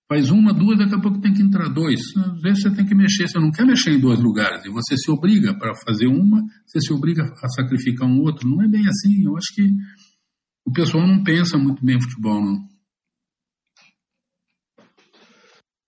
[0.07, 2.01] Faz uma, duas, daqui a pouco tem que entrar dois.
[2.17, 4.97] Às vezes você tem que mexer, você não quer mexer em dois lugares, e você
[4.99, 8.47] se obriga para fazer uma, você se obriga a sacrificar um outro.
[8.49, 9.25] Não é bem assim.
[9.25, 9.67] Eu acho que
[10.67, 12.75] o pessoal não pensa muito bem futebol, não.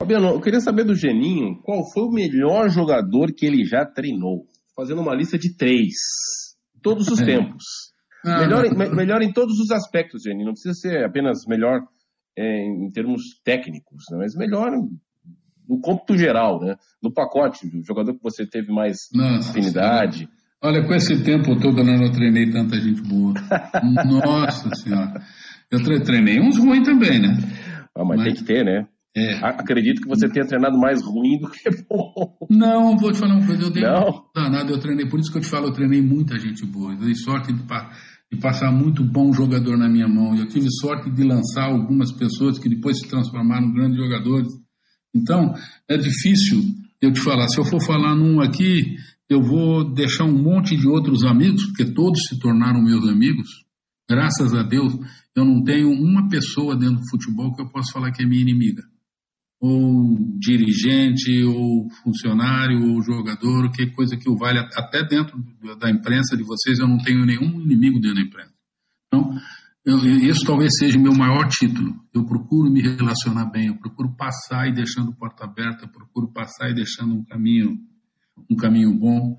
[0.01, 4.47] Fabiano, eu queria saber do Geninho qual foi o melhor jogador que ele já treinou.
[4.75, 5.93] Fazendo uma lista de três.
[6.83, 7.25] Todos os é.
[7.25, 7.65] tempos.
[8.25, 10.47] Ah, melhor, em, melhor em todos os aspectos, Geninho.
[10.47, 11.81] Não precisa ser apenas melhor
[12.37, 14.19] é, em termos técnicos, né?
[14.19, 14.71] mas melhor
[15.69, 16.77] no cômputo geral, né?
[17.03, 20.19] No pacote, o jogador que você teve mais Nossa, afinidade.
[20.19, 20.37] Senhora.
[20.63, 23.35] Olha, com esse tempo todo eu não treinei tanta gente boa.
[24.05, 25.21] Nossa Senhora.
[25.71, 27.37] Eu treinei uns ruins também, né?
[27.95, 28.87] Ah, mas, mas, tem que ter, né?
[29.17, 29.35] É.
[29.43, 32.37] Acredito que você tenha treinado mais ruim do que bom.
[32.51, 33.63] Não, vou te falar uma coisa.
[33.63, 34.25] Eu dei não.
[34.35, 35.09] danado, eu treinei.
[35.09, 36.93] Por isso que eu te falo, eu treinei muita gente boa.
[36.93, 37.63] Eu dei sorte de,
[38.33, 40.37] de, passar muito bom jogador na minha mão.
[40.37, 44.49] Eu tive sorte de lançar algumas pessoas que depois se transformaram em grandes jogadores.
[45.15, 45.55] Então,
[45.89, 46.63] é difícil
[47.01, 47.49] eu te falar.
[47.49, 48.97] Se eu for falar num aqui,
[49.29, 53.49] eu vou deixar um monte de outros amigos, porque todos se tornaram meus amigos.
[54.09, 54.95] Graças a Deus,
[55.35, 58.43] eu não tenho uma pessoa dentro do futebol que eu possa falar que é minha
[58.43, 58.83] inimiga
[59.67, 65.43] ou dirigente, ou funcionário, ou jogador, que coisa que o vale até dentro
[65.79, 68.55] da imprensa de vocês, eu não tenho nenhum inimigo dentro da imprensa.
[69.07, 69.35] Então,
[69.85, 71.95] eu, isso talvez seja meu maior título.
[72.13, 76.71] Eu procuro me relacionar bem, eu procuro passar e deixando porta aberta, eu procuro passar
[76.71, 77.79] e deixando um caminho,
[78.51, 79.37] um caminho bom.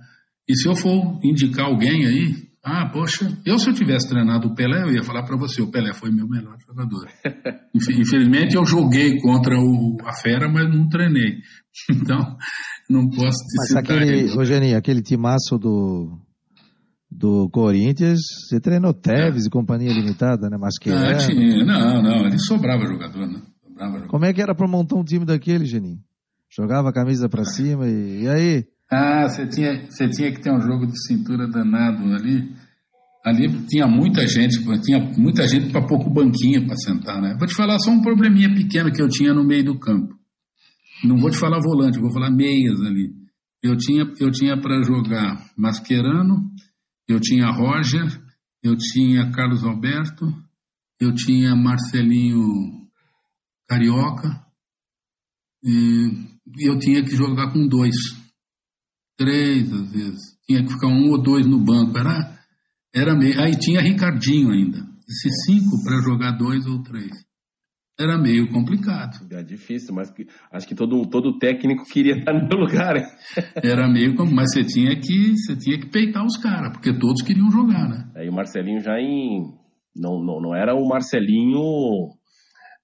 [0.47, 4.53] E se eu for indicar alguém aí, ah, poxa, eu se eu tivesse treinado o
[4.53, 7.07] Pelé, eu ia falar para você, o Pelé foi meu melhor jogador.
[7.74, 11.38] Infelizmente eu joguei contra o, a Fera, mas não treinei.
[11.89, 12.18] Então,
[12.89, 16.20] não posso te Mas aquele, Rogério, aquele timaço do,
[17.09, 19.47] do Corinthians, você treinou Teves é.
[19.47, 20.57] e Companhia Limitada, né?
[20.59, 23.41] Mas que não, tinha, não, não, ele sobrava jogador, né?
[23.61, 24.09] Sobrava jogador.
[24.09, 25.99] Como é que era para montar um time daquele, Geninho?
[26.49, 28.65] Jogava a camisa para cima e, e aí?
[28.89, 32.55] Ah, você tinha, você tinha que ter um jogo de cintura danado ali.
[33.25, 37.35] Ali tinha muita gente, tinha muita gente para pouco banquinho para sentar, né?
[37.38, 40.15] Vou te falar só um probleminha pequeno que eu tinha no meio do campo.
[41.03, 43.13] Não vou te falar volante, vou falar meias ali.
[43.61, 46.49] Eu tinha, eu tinha para jogar Mascherano,
[47.07, 48.05] eu tinha Roger,
[48.63, 50.25] eu tinha Carlos Alberto,
[50.99, 52.41] eu tinha Marcelinho
[53.67, 54.41] Carioca,
[55.63, 56.29] e
[56.59, 57.95] eu tinha que jogar com dois
[59.18, 60.38] três às vezes.
[60.45, 61.97] Tinha que ficar um ou dois no banco.
[61.97, 62.38] Era,
[62.95, 63.39] era meio.
[63.41, 64.78] Aí tinha Ricardinho ainda.
[65.07, 67.11] Esses cinco para jogar dois ou três.
[67.99, 69.26] Era meio complicado.
[69.32, 70.13] É difícil, mas
[70.51, 72.95] acho que todo, todo técnico queria estar no lugar.
[72.95, 73.05] Hein?
[73.63, 77.49] Era meio mas você tinha que você tinha que peitar os caras, porque todos queriam
[77.49, 78.11] jogar, né?
[78.15, 79.41] Aí o Marcelinho já em
[79.95, 82.16] não, não, não era o Marcelinho é,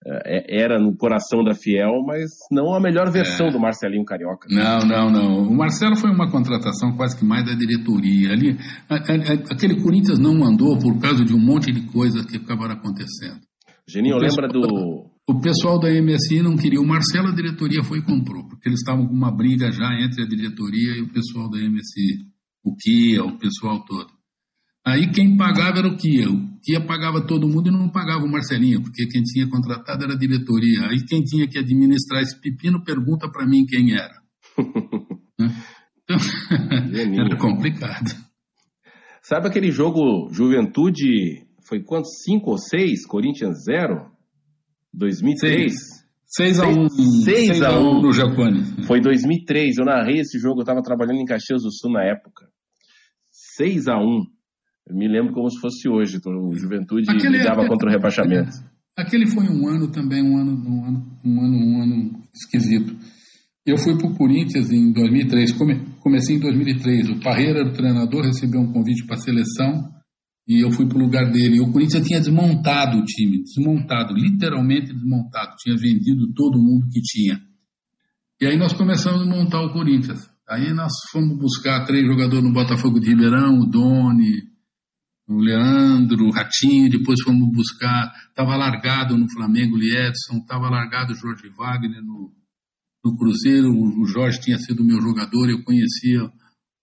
[0.06, 3.52] era no coração da Fiel, mas não a melhor versão é.
[3.52, 4.48] do Marcelinho Carioca.
[4.50, 5.48] Não, não, não.
[5.48, 8.32] O Marcelo foi uma contratação quase que mais da diretoria.
[8.32, 8.58] Ali,
[8.90, 12.74] a, a, aquele Corinthians não andou por causa de um monte de coisas que acabaram
[12.74, 13.40] acontecendo.
[13.88, 15.12] Geninho, lembra do.
[15.26, 16.82] O pessoal da MSI não queria.
[16.82, 20.22] O Marcelo, a diretoria foi e comprou, porque eles estavam com uma briga já entre
[20.22, 22.28] a diretoria e o pessoal da MSI.
[22.62, 24.08] O Kia, o pessoal todo.
[24.86, 26.30] Aí quem pagava era o Kia.
[26.30, 30.14] O Kia pagava todo mundo e não pagava o Marcelinho, porque quem tinha contratado era
[30.14, 30.88] a diretoria.
[30.90, 34.22] Aí quem tinha que administrar esse pepino pergunta para mim quem era.
[36.04, 36.18] então,
[37.26, 38.14] era complicado.
[39.22, 42.10] Sabe aquele jogo Juventude, foi quanto?
[42.10, 43.06] 5 ou 6?
[43.06, 44.12] Corinthians 0?
[44.94, 45.74] 2003?
[46.26, 46.90] 6 a 1
[47.24, 48.84] 6 a 1 no Japone.
[48.86, 52.48] Foi 2003, eu narrei esse jogo, eu estava trabalhando em Caxias do Sul na época.
[53.32, 54.26] 6 a 1
[54.88, 58.52] eu me lembro como se fosse hoje, o Juventude aquele, ligava aquele, contra o rebaixamento.
[58.98, 62.96] Aquele foi um ano também, um ano, um ano, um ano, um ano esquisito.
[63.66, 67.10] Eu fui para o Corinthians em 2003, come, comecei em 2003.
[67.12, 69.90] O Parreira era o treinador, recebeu um convite para a seleção
[70.46, 71.58] e eu fui para o lugar dele.
[71.58, 75.56] E o Corinthians tinha desmontado o time, desmontado, literalmente desmontado.
[75.60, 77.40] Tinha vendido todo mundo que tinha.
[78.42, 80.30] E aí nós começamos a montar o Corinthians.
[80.48, 84.53] Aí nós fomos buscar três jogadores no Botafogo de Ribeirão, o Doni,
[85.28, 91.14] o Leandro, o Ratinho, depois fomos buscar, estava largado no Flamengo o Liedson, estava largado
[91.14, 92.32] o Jorge Wagner no,
[93.04, 96.24] no Cruzeiro, o, Jorge tinha sido meu jogador, eu conhecia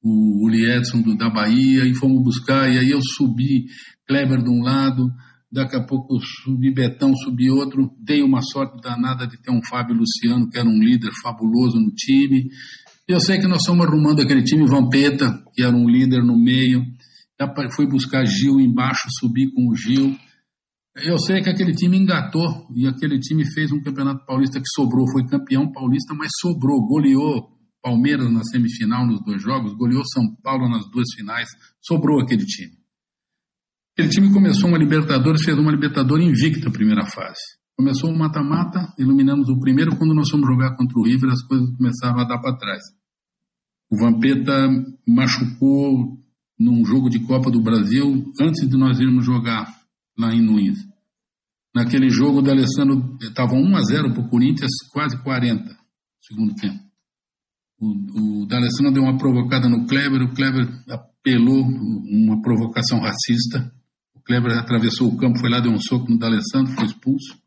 [0.03, 3.67] o, o Liedson do, da Bahia, e fomos buscar, e aí eu subi
[4.09, 5.11] Kleber de um lado,
[5.53, 9.97] daqui a pouco subi Betão, subi outro, dei uma sorte danada de ter um Fábio
[9.97, 12.49] Luciano, que era um líder fabuloso no time,
[13.07, 16.81] eu sei que nós estamos arrumando aquele time Vampeta, que era um líder no meio,
[17.75, 20.17] fui buscar Gil embaixo, subi com o Gil.
[20.97, 25.07] Eu sei que aquele time engatou e aquele time fez um campeonato paulista que sobrou,
[25.11, 27.49] foi campeão paulista, mas sobrou, goleou
[27.83, 31.49] Palmeiras na semifinal nos dois jogos, goleou São Paulo nas duas finais,
[31.81, 32.79] sobrou aquele time.
[33.93, 37.41] Aquele time começou uma Libertadores, fez uma Libertadores invicta primeira fase.
[37.77, 41.75] Começou o mata-mata, iluminamos o primeiro, quando nós fomos jogar contra o River, as coisas
[41.77, 42.83] começaram a dar para trás.
[43.91, 44.69] O Vampeta
[45.09, 46.20] machucou
[46.61, 49.67] num jogo de Copa do Brasil, antes de nós irmos jogar
[50.19, 50.87] lá em Nunes.
[51.75, 55.65] Naquele jogo, o D'Alessandro estava 1 a 0 para o Corinthians, quase 40,
[56.21, 56.79] segundo tempo.
[57.81, 63.73] O, o D'Alessandro deu uma provocada no Kleber, o Kleber apelou uma provocação racista.
[64.15, 67.41] O Kleber atravessou o campo, foi lá, deu um soco no D'Alessandro, foi expulso.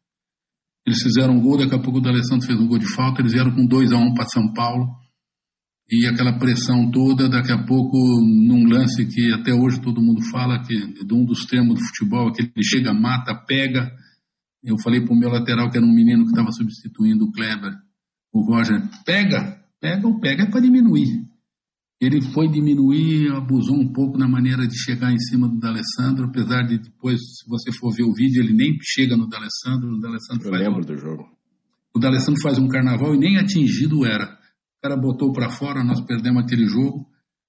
[0.88, 3.34] Eles fizeram um gol, daqui a pouco o D'Alessandro fez um gol de falta, eles
[3.34, 5.03] vieram com 2 a 1 para São Paulo
[5.94, 10.64] e aquela pressão toda, daqui a pouco, num lance que até hoje todo mundo fala,
[10.64, 13.92] que de um dos termos do futebol, que ele chega, mata, pega.
[14.64, 17.74] Eu falei para o meu lateral, que era um menino que estava substituindo o Kleber,
[18.34, 21.28] o Roger, pega, pega ou pega é para diminuir.
[22.02, 26.64] Ele foi diminuir, abusou um pouco na maneira de chegar em cima do D'Alessandro, apesar
[26.64, 30.48] de depois, se você for ver o vídeo, ele nem chega no D'Alessandro, o D'Alessandro
[30.48, 31.24] Eu faz lembro um, do jogo.
[31.96, 34.42] O D'Alessandro faz um carnaval e nem atingido era
[34.84, 37.08] cara botou para fora, nós perdemos aquele jogo.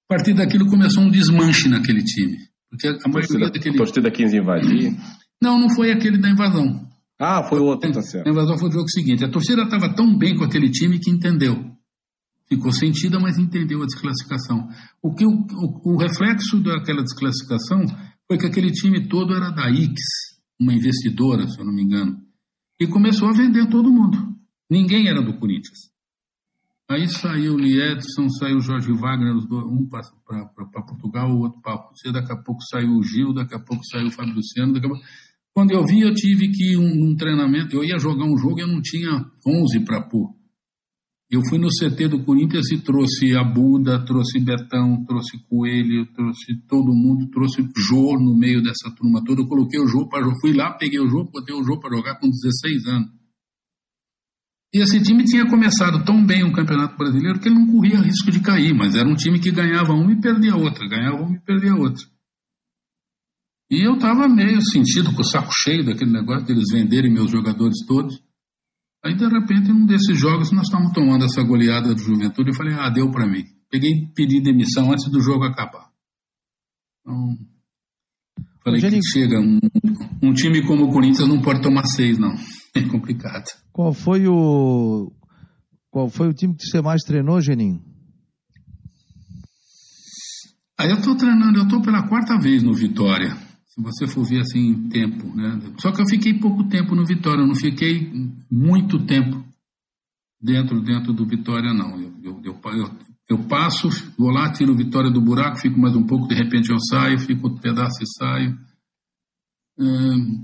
[0.09, 2.37] A partir daquilo começou um desmanche naquele time.
[2.69, 3.75] Porque a maioria torcida, daquele.
[3.75, 4.97] A torcida 15 invadir?
[5.41, 6.87] Não, não foi aquele da invasão.
[7.19, 8.27] Ah, foi o outro, tá certo.
[8.27, 9.25] A invasão foi o jogo seguinte.
[9.25, 11.71] A torcida estava tão bem com aquele time que entendeu.
[12.47, 14.69] Ficou sentida, mas entendeu a desclassificação.
[15.01, 17.85] O, que, o, o, o reflexo daquela desclassificação
[18.27, 19.93] foi que aquele time todo era da X,
[20.59, 22.17] uma investidora, se eu não me engano.
[22.79, 24.35] E começou a vender todo mundo.
[24.69, 25.94] Ninguém era do Corinthians.
[26.87, 32.11] Aí saiu o Liedson, saiu o Jorge Wagner, um para Portugal, o outro para Rússia,
[32.11, 35.01] daqui a pouco saiu o Gil, daqui a pouco saiu o Fábio Luciano, pouco...
[35.51, 38.61] Quando eu vi, eu tive que um, um treinamento, eu ia jogar um jogo e
[38.61, 40.35] eu não tinha 11 para pôr.
[41.31, 46.55] Eu fui no CT do Corinthians e trouxe a Buda, trouxe Betão, trouxe Coelho, trouxe
[46.67, 49.41] todo mundo, trouxe Jô no meio dessa turma toda.
[49.41, 52.19] Eu coloquei o Jô para fui lá, peguei o Jô, botei o Jô para jogar
[52.19, 53.24] com 16 anos.
[54.75, 58.29] E esse time tinha começado tão bem o Campeonato Brasileiro que ele não corria risco
[58.29, 61.39] de cair, mas era um time que ganhava uma e perdia outra, ganhava uma e
[61.39, 62.03] perdia outra.
[63.71, 67.31] E eu estava meio sentido com o saco cheio daquele negócio deles de venderem meus
[67.31, 68.21] jogadores todos.
[69.01, 72.49] Aí, de repente, em um desses jogos, nós estávamos tomando essa goleada do Juventude.
[72.49, 73.45] Eu falei, ah, deu para mim.
[73.71, 75.89] Peguei pedi demissão antes do jogo acabar.
[76.99, 77.37] Então,
[78.61, 79.57] falei que chega, um,
[80.21, 82.35] um time como o Corinthians não pode tomar seis, não.
[82.77, 83.45] É complicado.
[83.71, 85.11] Qual foi o
[85.89, 87.81] qual foi o time que você mais treinou, Geninho?
[90.77, 93.33] Aí eu estou treinando, eu estou pela quarta vez no Vitória.
[93.65, 95.57] Se você for ver assim em tempo, né?
[95.79, 98.11] Só que eu fiquei pouco tempo no Vitória, eu não fiquei
[98.51, 99.41] muito tempo
[100.41, 101.97] dentro dentro do Vitória, não.
[101.97, 102.91] Eu, eu, eu,
[103.29, 106.71] eu, passo, vou lá, tiro o Vitória do buraco, fico mais um pouco, de repente
[106.71, 108.57] eu saio, fico outro pedaço e saio.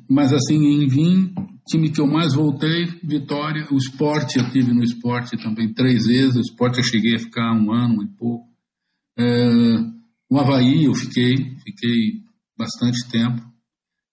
[0.10, 1.34] mas assim, em Vim,
[1.68, 3.68] time que eu mais voltei, Vitória.
[3.72, 6.36] O esporte, eu tive no esporte também três vezes.
[6.36, 8.48] O esporte eu cheguei a ficar um ano e pouco.
[10.30, 12.24] o Havaí eu fiquei, fiquei
[12.58, 13.42] bastante tempo.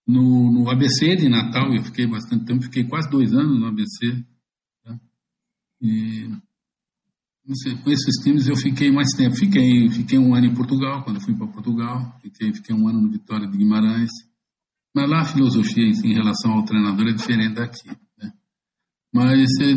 [0.07, 4.25] No, no ABC de Natal eu fiquei bastante tempo, fiquei quase dois anos no ABC.
[4.83, 4.99] Tá?
[5.81, 6.29] E
[7.55, 9.35] sei, com esses times eu fiquei mais tempo.
[9.35, 12.17] Fiquei, fiquei um ano em Portugal, quando fui para Portugal.
[12.21, 14.09] Fiquei, fiquei um ano no Vitória de Guimarães.
[14.95, 17.87] Mas lá a filosofia em relação ao treinador é diferente daqui.
[17.87, 18.31] Né?
[19.13, 19.75] Mas é,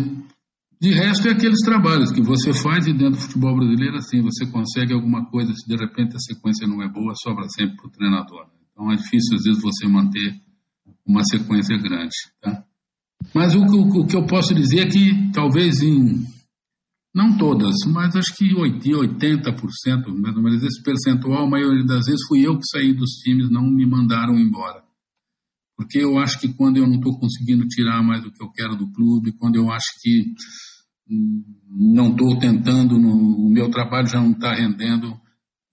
[0.80, 4.46] de resto é aqueles trabalhos que você faz e dentro do futebol brasileiro assim você
[4.46, 5.52] consegue alguma coisa.
[5.54, 8.46] Se de repente a sequência não é boa, sobra sempre para o treinador.
[8.72, 10.40] Então é difícil às vezes você manter
[11.06, 12.14] uma sequência grande.
[12.40, 12.64] Tá?
[13.34, 16.26] Mas o, o, o que eu posso dizer é que talvez em
[17.14, 22.26] não todas, mas acho que 80%, mais ou menos esse percentual, a maioria das vezes
[22.26, 24.82] fui eu que saí dos times, não me mandaram embora.
[25.76, 28.76] Porque eu acho que quando eu não estou conseguindo tirar mais do que eu quero
[28.76, 30.34] do clube, quando eu acho que
[31.68, 35.18] não estou tentando, o meu trabalho já não está rendendo,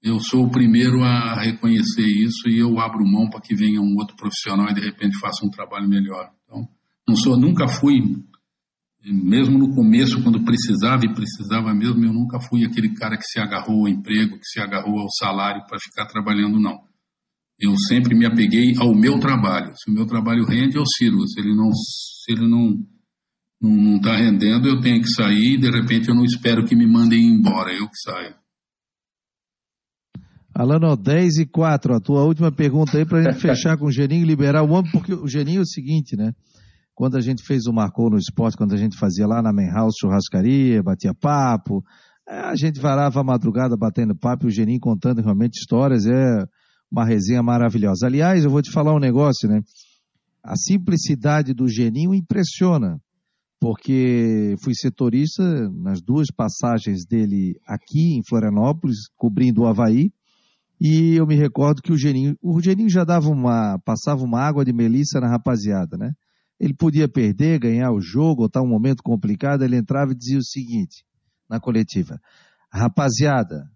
[0.02, 3.96] eu sou o primeiro a reconhecer isso e eu abro mão para que venha um
[3.98, 6.30] outro profissional e de repente faça um trabalho melhor.
[6.46, 6.68] Então,
[7.08, 8.02] não sou, nunca fui,
[9.04, 13.40] mesmo no começo, quando precisava e precisava mesmo, eu nunca fui aquele cara que se
[13.40, 16.89] agarrou ao emprego, que se agarrou ao salário para ficar trabalhando, não.
[17.60, 19.74] Eu sempre me apeguei ao meu trabalho.
[19.76, 21.28] Se o meu trabalho rende, eu sirvo.
[21.28, 22.78] Se ele não, se ele não
[23.62, 27.22] não está rendendo, eu tenho que sair de repente eu não espero que me mandem
[27.28, 28.34] embora, eu que saio.
[30.56, 33.92] Alano, 10 e 4, a tua última pergunta aí para a gente fechar com o
[33.92, 36.34] Geninho e liberar o homem, porque o Geninho é o seguinte, né?
[36.96, 39.70] Quando a gente fez o Marcou no Esporte, quando a gente fazia lá na Main
[39.70, 41.82] House churrascaria, batia papo,
[42.28, 46.46] é, a gente varava a madrugada batendo papo e o Geninho contando realmente histórias, é
[46.92, 48.08] uma resenha maravilhosa.
[48.08, 49.62] Aliás, eu vou te falar um negócio, né?
[50.44, 53.00] A simplicidade do Geninho impressiona,
[53.60, 60.12] porque fui setorista nas duas passagens dele aqui em Florianópolis, cobrindo o Havaí,
[60.82, 64.64] e eu me recordo que o Geninho, o Geninho já dava uma, passava uma água
[64.64, 66.14] de melissa na rapaziada, né?
[66.58, 70.16] Ele podia perder, ganhar o jogo, ou estar tá um momento complicado, ele entrava e
[70.16, 71.04] dizia o seguinte,
[71.50, 72.20] na coletiva,
[72.72, 73.70] rapaziada,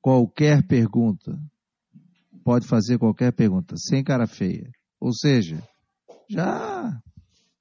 [0.00, 1.36] qualquer pergunta,
[2.44, 4.70] pode fazer qualquer pergunta, sem cara feia.
[5.00, 5.62] Ou seja,
[6.28, 6.92] já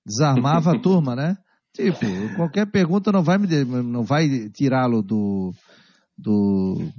[0.06, 1.38] desarmava a turma, né?
[1.74, 2.06] Tipo,
[2.36, 3.48] qualquer pergunta não vai me
[3.84, 5.54] não vai tirá-lo do,
[6.18, 6.92] do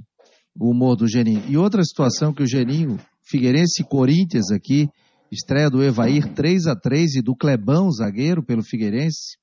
[0.59, 1.43] humor do Geninho.
[1.47, 4.89] E outra situação que o Geninho, Figueirense e Corinthians aqui,
[5.31, 9.37] estreia do Evair 3 a 3 e do Clebão, zagueiro, pelo Figueirense,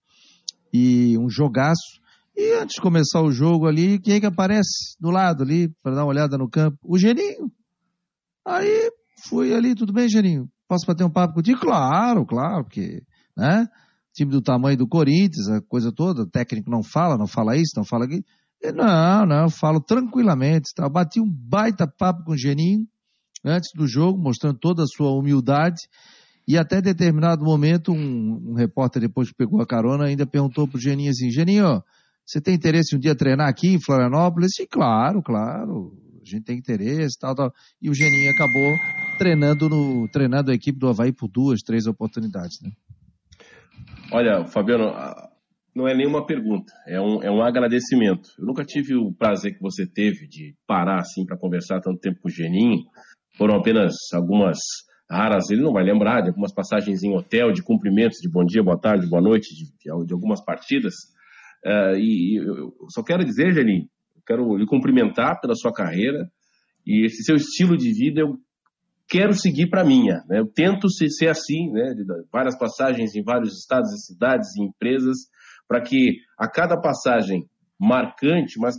[0.72, 2.00] e um jogaço.
[2.36, 5.94] E antes de começar o jogo ali, quem é que aparece do lado ali, para
[5.94, 6.78] dar uma olhada no campo?
[6.84, 7.50] O Geninho.
[8.48, 8.90] Aí
[9.28, 10.48] fui ali, tudo bem, Geninho?
[10.66, 11.60] Posso bater um papo contigo?
[11.60, 13.02] Claro, claro, porque,
[13.36, 13.66] né?
[14.14, 17.72] Time do tamanho do Corinthians, a coisa toda, o técnico não fala, não fala isso,
[17.76, 18.24] não fala aquilo.
[18.74, 20.72] Não, não, eu falo tranquilamente.
[20.74, 20.88] Tá?
[20.88, 22.86] Bati um baita papo com o Geninho
[23.44, 25.82] antes do jogo, mostrando toda a sua humildade.
[26.46, 30.78] E até determinado momento, um, um repórter, depois que pegou a carona, ainda perguntou para
[30.78, 31.82] o Geninho assim: Geninho,
[32.24, 34.58] você tem interesse um dia treinar aqui em Florianópolis?
[34.58, 35.92] E claro, claro,
[36.28, 37.52] a gente tem interesse, tal, tal.
[37.80, 38.76] E o Geninho acabou
[39.18, 42.70] treinando, no, treinando a equipe do Havaí por duas, três oportunidades, né?
[44.12, 44.92] Olha, Fabiano,
[45.74, 48.30] não é nenhuma pergunta, é um, é um agradecimento.
[48.38, 52.20] Eu nunca tive o prazer que você teve de parar assim para conversar tanto tempo
[52.20, 52.84] com o Geninho.
[53.36, 54.58] Foram apenas algumas
[55.10, 58.62] raras, ele não vai lembrar, de algumas passagens em hotel, de cumprimentos, de bom dia,
[58.62, 59.64] boa tarde, boa noite, de,
[60.06, 60.94] de algumas partidas.
[61.64, 63.88] Uh, e, eu só quero dizer, Geninho,
[64.28, 66.30] quero lhe cumprimentar pela sua carreira
[66.86, 68.38] e esse seu estilo de vida eu
[69.08, 70.22] quero seguir para minha.
[70.28, 70.38] Né?
[70.38, 71.94] Eu tento ser assim, né?
[71.94, 75.16] de várias passagens em vários estados e cidades e empresas,
[75.66, 77.48] para que a cada passagem
[77.80, 78.76] marcante, mas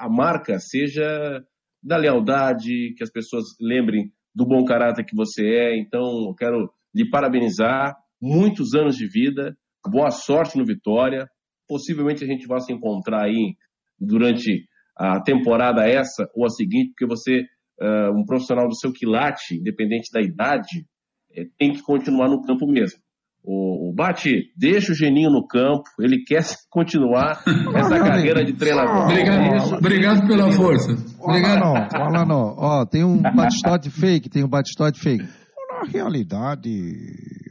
[0.00, 1.44] a marca seja
[1.82, 5.78] da lealdade, que as pessoas lembrem do bom caráter que você é.
[5.78, 9.56] Então, eu quero lhe parabenizar, muitos anos de vida,
[9.88, 11.28] boa sorte no Vitória.
[11.68, 13.56] Possivelmente a gente vai se encontrar aí
[13.98, 14.64] durante
[14.96, 17.40] a temporada essa ou a seguinte, porque você,
[17.80, 20.86] uh, um profissional do seu quilate, independente da idade,
[21.34, 23.00] é, tem que continuar no campo mesmo.
[23.44, 27.42] O, o Bate, deixa o Geninho no campo, ele quer continuar
[27.74, 29.06] essa carreira de treinador.
[29.06, 30.92] Obrigado, obrigado pela força.
[31.18, 31.62] Obrigado.
[31.62, 32.54] Olha não, olha não.
[32.56, 35.24] Ó, tem um batistote fake, tem um batistote fake.
[35.24, 36.70] na realidade,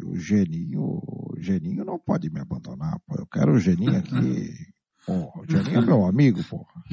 [0.06, 3.16] o Geninho, o Geninho não pode me abandonar, pô.
[3.20, 4.54] Eu quero o Geninho aqui.
[5.06, 6.84] Porra, o Geninho é meu amigo, porra.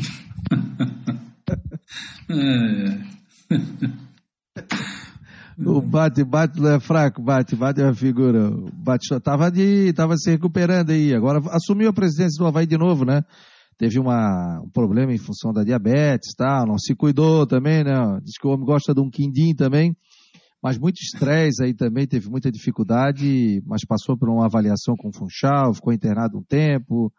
[5.60, 8.48] O bate-bate não é fraco, bate-bate é uma figura.
[8.74, 11.12] Bate tava, de, tava se recuperando aí.
[11.12, 13.22] Agora assumiu a presidência do Havaí de novo, né?
[13.76, 16.64] Teve uma, um problema em função da diabetes, tá?
[16.64, 17.92] não se cuidou também, né?
[18.22, 19.96] Diz que o homem gosta de um quindim também.
[20.62, 25.12] Mas muito estresse aí também, teve muita dificuldade, mas passou por uma avaliação com o
[25.12, 27.12] Funchal, ficou internado um tempo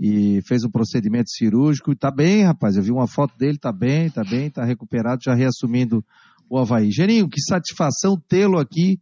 [0.00, 1.94] e fez um procedimento cirúrgico.
[1.94, 2.74] Tá bem, rapaz.
[2.74, 6.02] Eu vi uma foto dele, tá bem, tá bem, tá recuperado, já reassumindo
[6.48, 6.90] o Havaí.
[6.90, 8.98] Geninho, que satisfação tê-lo aqui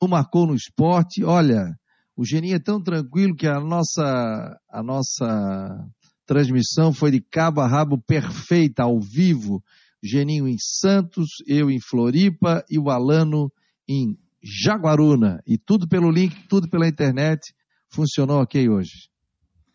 [0.00, 1.24] no Marcou no Esporte.
[1.24, 1.74] Olha,
[2.14, 5.88] o Geninho é tão tranquilo que a nossa, a nossa
[6.26, 9.64] transmissão foi de cabo a rabo perfeita, ao vivo.
[10.02, 13.50] Geninho em Santos, eu em Floripa e o Alano
[13.88, 15.42] em Jaguaruna.
[15.46, 17.54] E tudo pelo link, tudo pela internet.
[17.88, 19.13] Funcionou ok hoje.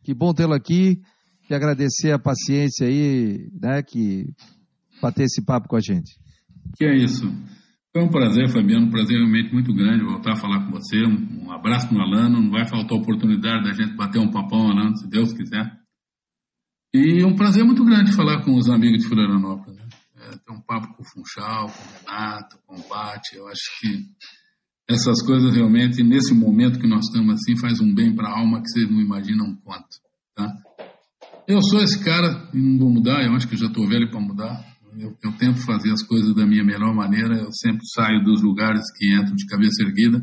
[0.09, 0.99] Que bom tê-lo aqui
[1.47, 4.25] e agradecer a paciência aí, né, que
[4.99, 6.17] bater esse papo com a gente.
[6.75, 7.31] Que é isso.
[7.93, 10.97] Foi um prazer, Fabiano, um prazer realmente muito grande voltar a falar com você.
[11.05, 15.07] Um, abraço no Alano, não vai faltar oportunidade da gente bater um papão, Alano, se
[15.07, 15.77] Deus quiser.
[16.91, 19.77] E um prazer muito grande falar com os amigos de Florianópolis.
[19.77, 19.87] Né?
[20.15, 23.35] É, ter um papo com o Funchal, com o Renato, com o Bate.
[23.35, 24.05] Eu acho que
[24.89, 28.59] essas coisas realmente, nesse momento que nós estamos assim, faz um bem para a alma
[28.59, 29.87] que vocês não imaginam quanto.
[30.35, 30.51] Tá?
[31.47, 34.19] Eu sou esse cara e não vou mudar, eu acho que já estou velho para
[34.19, 34.65] mudar.
[34.97, 38.81] Eu, eu, tento fazer as coisas da minha melhor maneira, eu sempre saio dos lugares
[38.97, 40.19] que entro de cabeça erguida,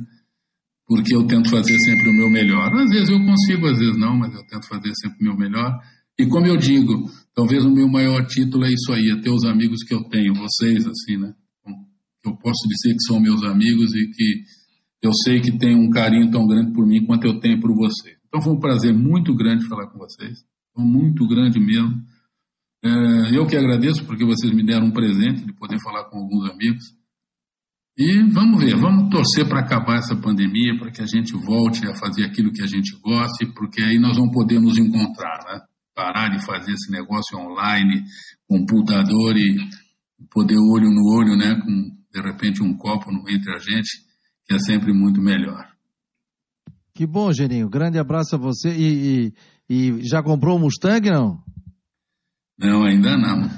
[0.85, 2.75] porque eu tento fazer sempre o meu melhor.
[2.75, 5.79] Às vezes eu consigo, às vezes não, mas eu tento fazer sempre o meu melhor.
[6.19, 9.45] E como eu digo, talvez o meu maior título é isso aí, é ter os
[9.45, 11.33] amigos que eu tenho, vocês, assim, né?
[12.29, 14.43] Eu posso dizer que são meus amigos e que
[15.03, 18.17] eu sei que tem um carinho tão grande por mim quanto eu tenho por vocês.
[18.27, 20.39] Então foi um prazer muito grande falar com vocês,
[20.77, 22.03] muito grande mesmo.
[22.85, 26.51] É, eu que agradeço porque vocês me deram um presente de poder falar com alguns
[26.51, 26.85] amigos.
[27.99, 31.95] E vamos ver, vamos torcer para acabar essa pandemia, para que a gente volte a
[31.95, 35.61] fazer aquilo que a gente gosta, porque aí nós vamos poder nos encontrar, né?
[35.95, 38.05] Parar de fazer esse negócio online,
[38.47, 39.57] computador e
[40.31, 41.55] poder olho no olho, né?
[41.55, 43.91] Com de repente um copo entre a gente,
[44.47, 45.67] que é sempre muito melhor.
[46.95, 47.69] Que bom, Geninho.
[47.69, 48.71] Grande abraço a você.
[48.71, 49.33] E,
[49.69, 51.43] e, e já comprou o Mustang, não?
[52.59, 53.51] Não, ainda não.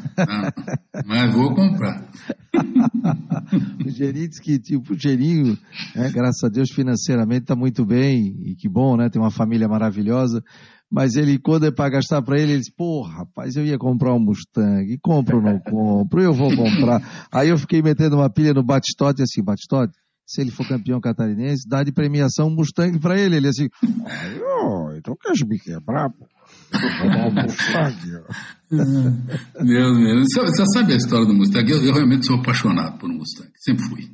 [1.07, 2.05] Mas vou comprar.
[3.87, 5.57] o Geninho diz que, tipo, o Geninho,
[5.95, 9.09] né, graças a Deus, financeiramente está muito bem, e que bom, né?
[9.09, 10.43] Tem uma família maravilhosa.
[10.91, 14.14] Mas ele, quando é para gastar para ele, ele diz, pô, rapaz, eu ia comprar
[14.14, 17.28] um Mustang, compro ou não compro, eu vou comprar.
[17.30, 19.93] Aí eu fiquei metendo uma pilha no Batistote, assim, Batistote,
[20.28, 23.36] se ele for campeão catarinense, dá de premiação um Mustang para ele.
[23.36, 26.26] Ele assim, oh, então quer me quebrar, pô.
[28.70, 30.22] Deus meu.
[30.24, 31.70] Você sabe a história do Mustang?
[31.70, 34.11] Eu, eu, realmente sou apaixonado por um Mustang, sempre fui.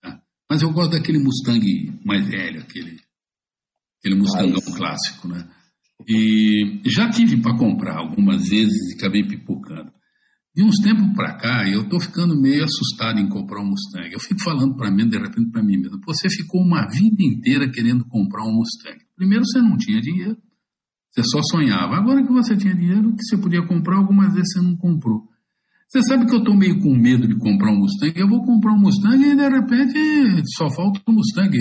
[0.00, 0.20] Tá?
[0.48, 3.00] Mas eu gosto daquele Mustang mais velho, aquele,
[3.98, 5.48] aquele Mustangão Ai, clássico, né?
[6.08, 9.90] E já tive para comprar algumas vezes e acabei pipocando.
[10.54, 14.10] De uns tempos para cá, eu estou ficando meio assustado em comprar um Mustang.
[14.10, 17.70] Eu fico falando para mim, de repente, para mim mesmo: você ficou uma vida inteira
[17.70, 18.98] querendo comprar um Mustang.
[19.14, 20.36] Primeiro, você não tinha dinheiro.
[21.10, 21.96] Você só sonhava.
[21.96, 25.28] Agora que você tinha dinheiro, que você podia comprar, algumas vezes você não comprou.
[25.88, 28.18] Você sabe que eu estou meio com medo de comprar um Mustang.
[28.18, 31.56] Eu vou comprar um Mustang e de repente só falta um Mustang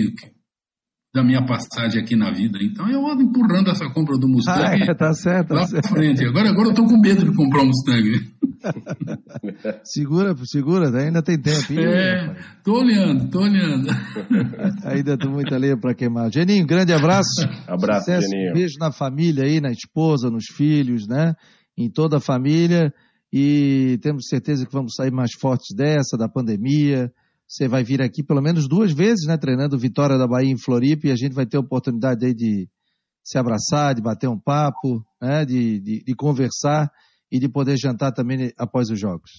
[1.15, 2.59] da minha passagem aqui na vida.
[2.61, 5.87] Então eu ando empurrando essa compra do Mustang ah, é, tá certo, tá lá certo.
[5.87, 6.25] frente.
[6.25, 8.35] Agora, agora eu estou com medo de comprar um Mustang.
[9.85, 11.71] segura, segura, ainda tem tempo.
[11.71, 12.35] Ih, é,
[12.65, 13.87] tô olhando, tô olhando.
[14.83, 16.29] ainda tem muita lenha para queimar.
[16.29, 17.47] Geninho, grande abraço.
[17.65, 18.51] abraço, Sucesso, Geninho.
[18.51, 21.33] Um beijo na família aí, na esposa, nos filhos, né?
[21.77, 22.93] Em toda a família.
[23.31, 27.09] E temos certeza que vamos sair mais fortes dessa, da pandemia.
[27.47, 29.37] Você vai vir aqui pelo menos duas vezes, né?
[29.37, 32.67] Treinando Vitória da Bahia em Floripa e a gente vai ter a oportunidade aí de
[33.23, 35.45] se abraçar, de bater um papo, né?
[35.45, 36.89] de, de, de conversar
[37.31, 39.31] e de poder jantar também após os jogos.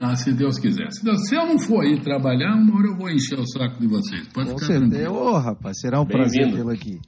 [0.00, 0.90] Ah, se Deus quiser.
[0.90, 3.80] Se, Deus, se eu não for aí trabalhar, uma hora eu vou encher o saco
[3.80, 4.26] de vocês.
[4.28, 4.90] Pode Com ficar certeza.
[4.90, 5.14] tranquilo.
[5.14, 7.00] Ô, prazer será um prazer tê-lo aqui.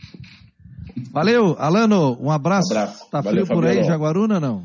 [1.13, 2.73] Valeu, Alano, um abraço.
[2.73, 3.11] Um abraço.
[3.11, 4.65] Tá Valeu, frio por aí, Jaguaruna, não?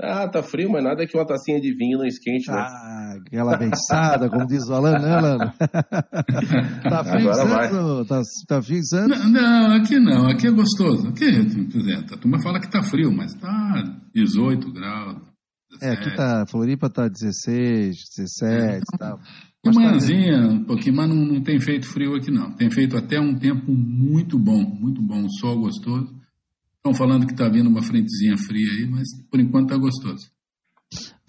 [0.00, 2.56] Ah, tá frio, mas nada que uma tacinha de vinho não esquente, né?
[2.56, 5.52] Ah, aquela bençada, como diz o Alano, né, Alano?
[6.88, 8.08] tá frio Agora Santos?
[8.08, 9.18] Tá, tá frio em Santos?
[9.18, 11.08] Não, não, aqui não, aqui é gostoso.
[11.08, 13.82] Aqui, exemplo, a turma fala que tá frio, mas tá
[14.14, 15.16] 18 graus,
[15.82, 19.18] É, aqui tá, Floripa tá 16, 17 e tal.
[19.64, 22.52] De manhãzinha, um pouquinho, mas não, não tem feito frio aqui não.
[22.52, 26.17] Tem feito até um tempo muito bom, muito bom, um sol gostoso.
[26.88, 30.30] Estão falando que está vindo uma frentezinha fria aí, mas por enquanto está gostoso.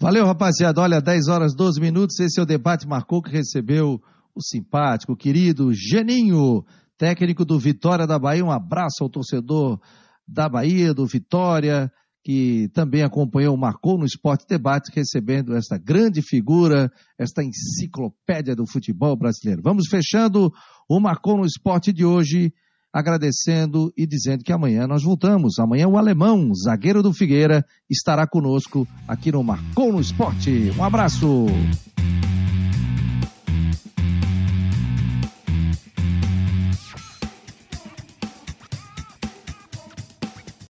[0.00, 0.80] Valeu, rapaziada.
[0.80, 2.18] Olha, 10 horas 12 minutos.
[2.18, 4.00] Esse é o debate marcou que recebeu
[4.34, 6.64] o simpático, o querido Geninho,
[6.96, 8.42] técnico do Vitória da Bahia.
[8.42, 9.78] Um abraço ao torcedor
[10.26, 11.92] da Bahia, do Vitória,
[12.24, 19.14] que também acompanhou, marcou no Esporte Debate, recebendo esta grande figura, esta enciclopédia do futebol
[19.14, 19.60] brasileiro.
[19.62, 20.50] Vamos fechando
[20.88, 22.50] o Marcou no Esporte de hoje,
[22.92, 25.58] agradecendo e dizendo que amanhã nós voltamos.
[25.58, 30.72] Amanhã o alemão, zagueiro do Figueira, estará conosco aqui no Marcou no Esporte.
[30.76, 31.46] Um abraço!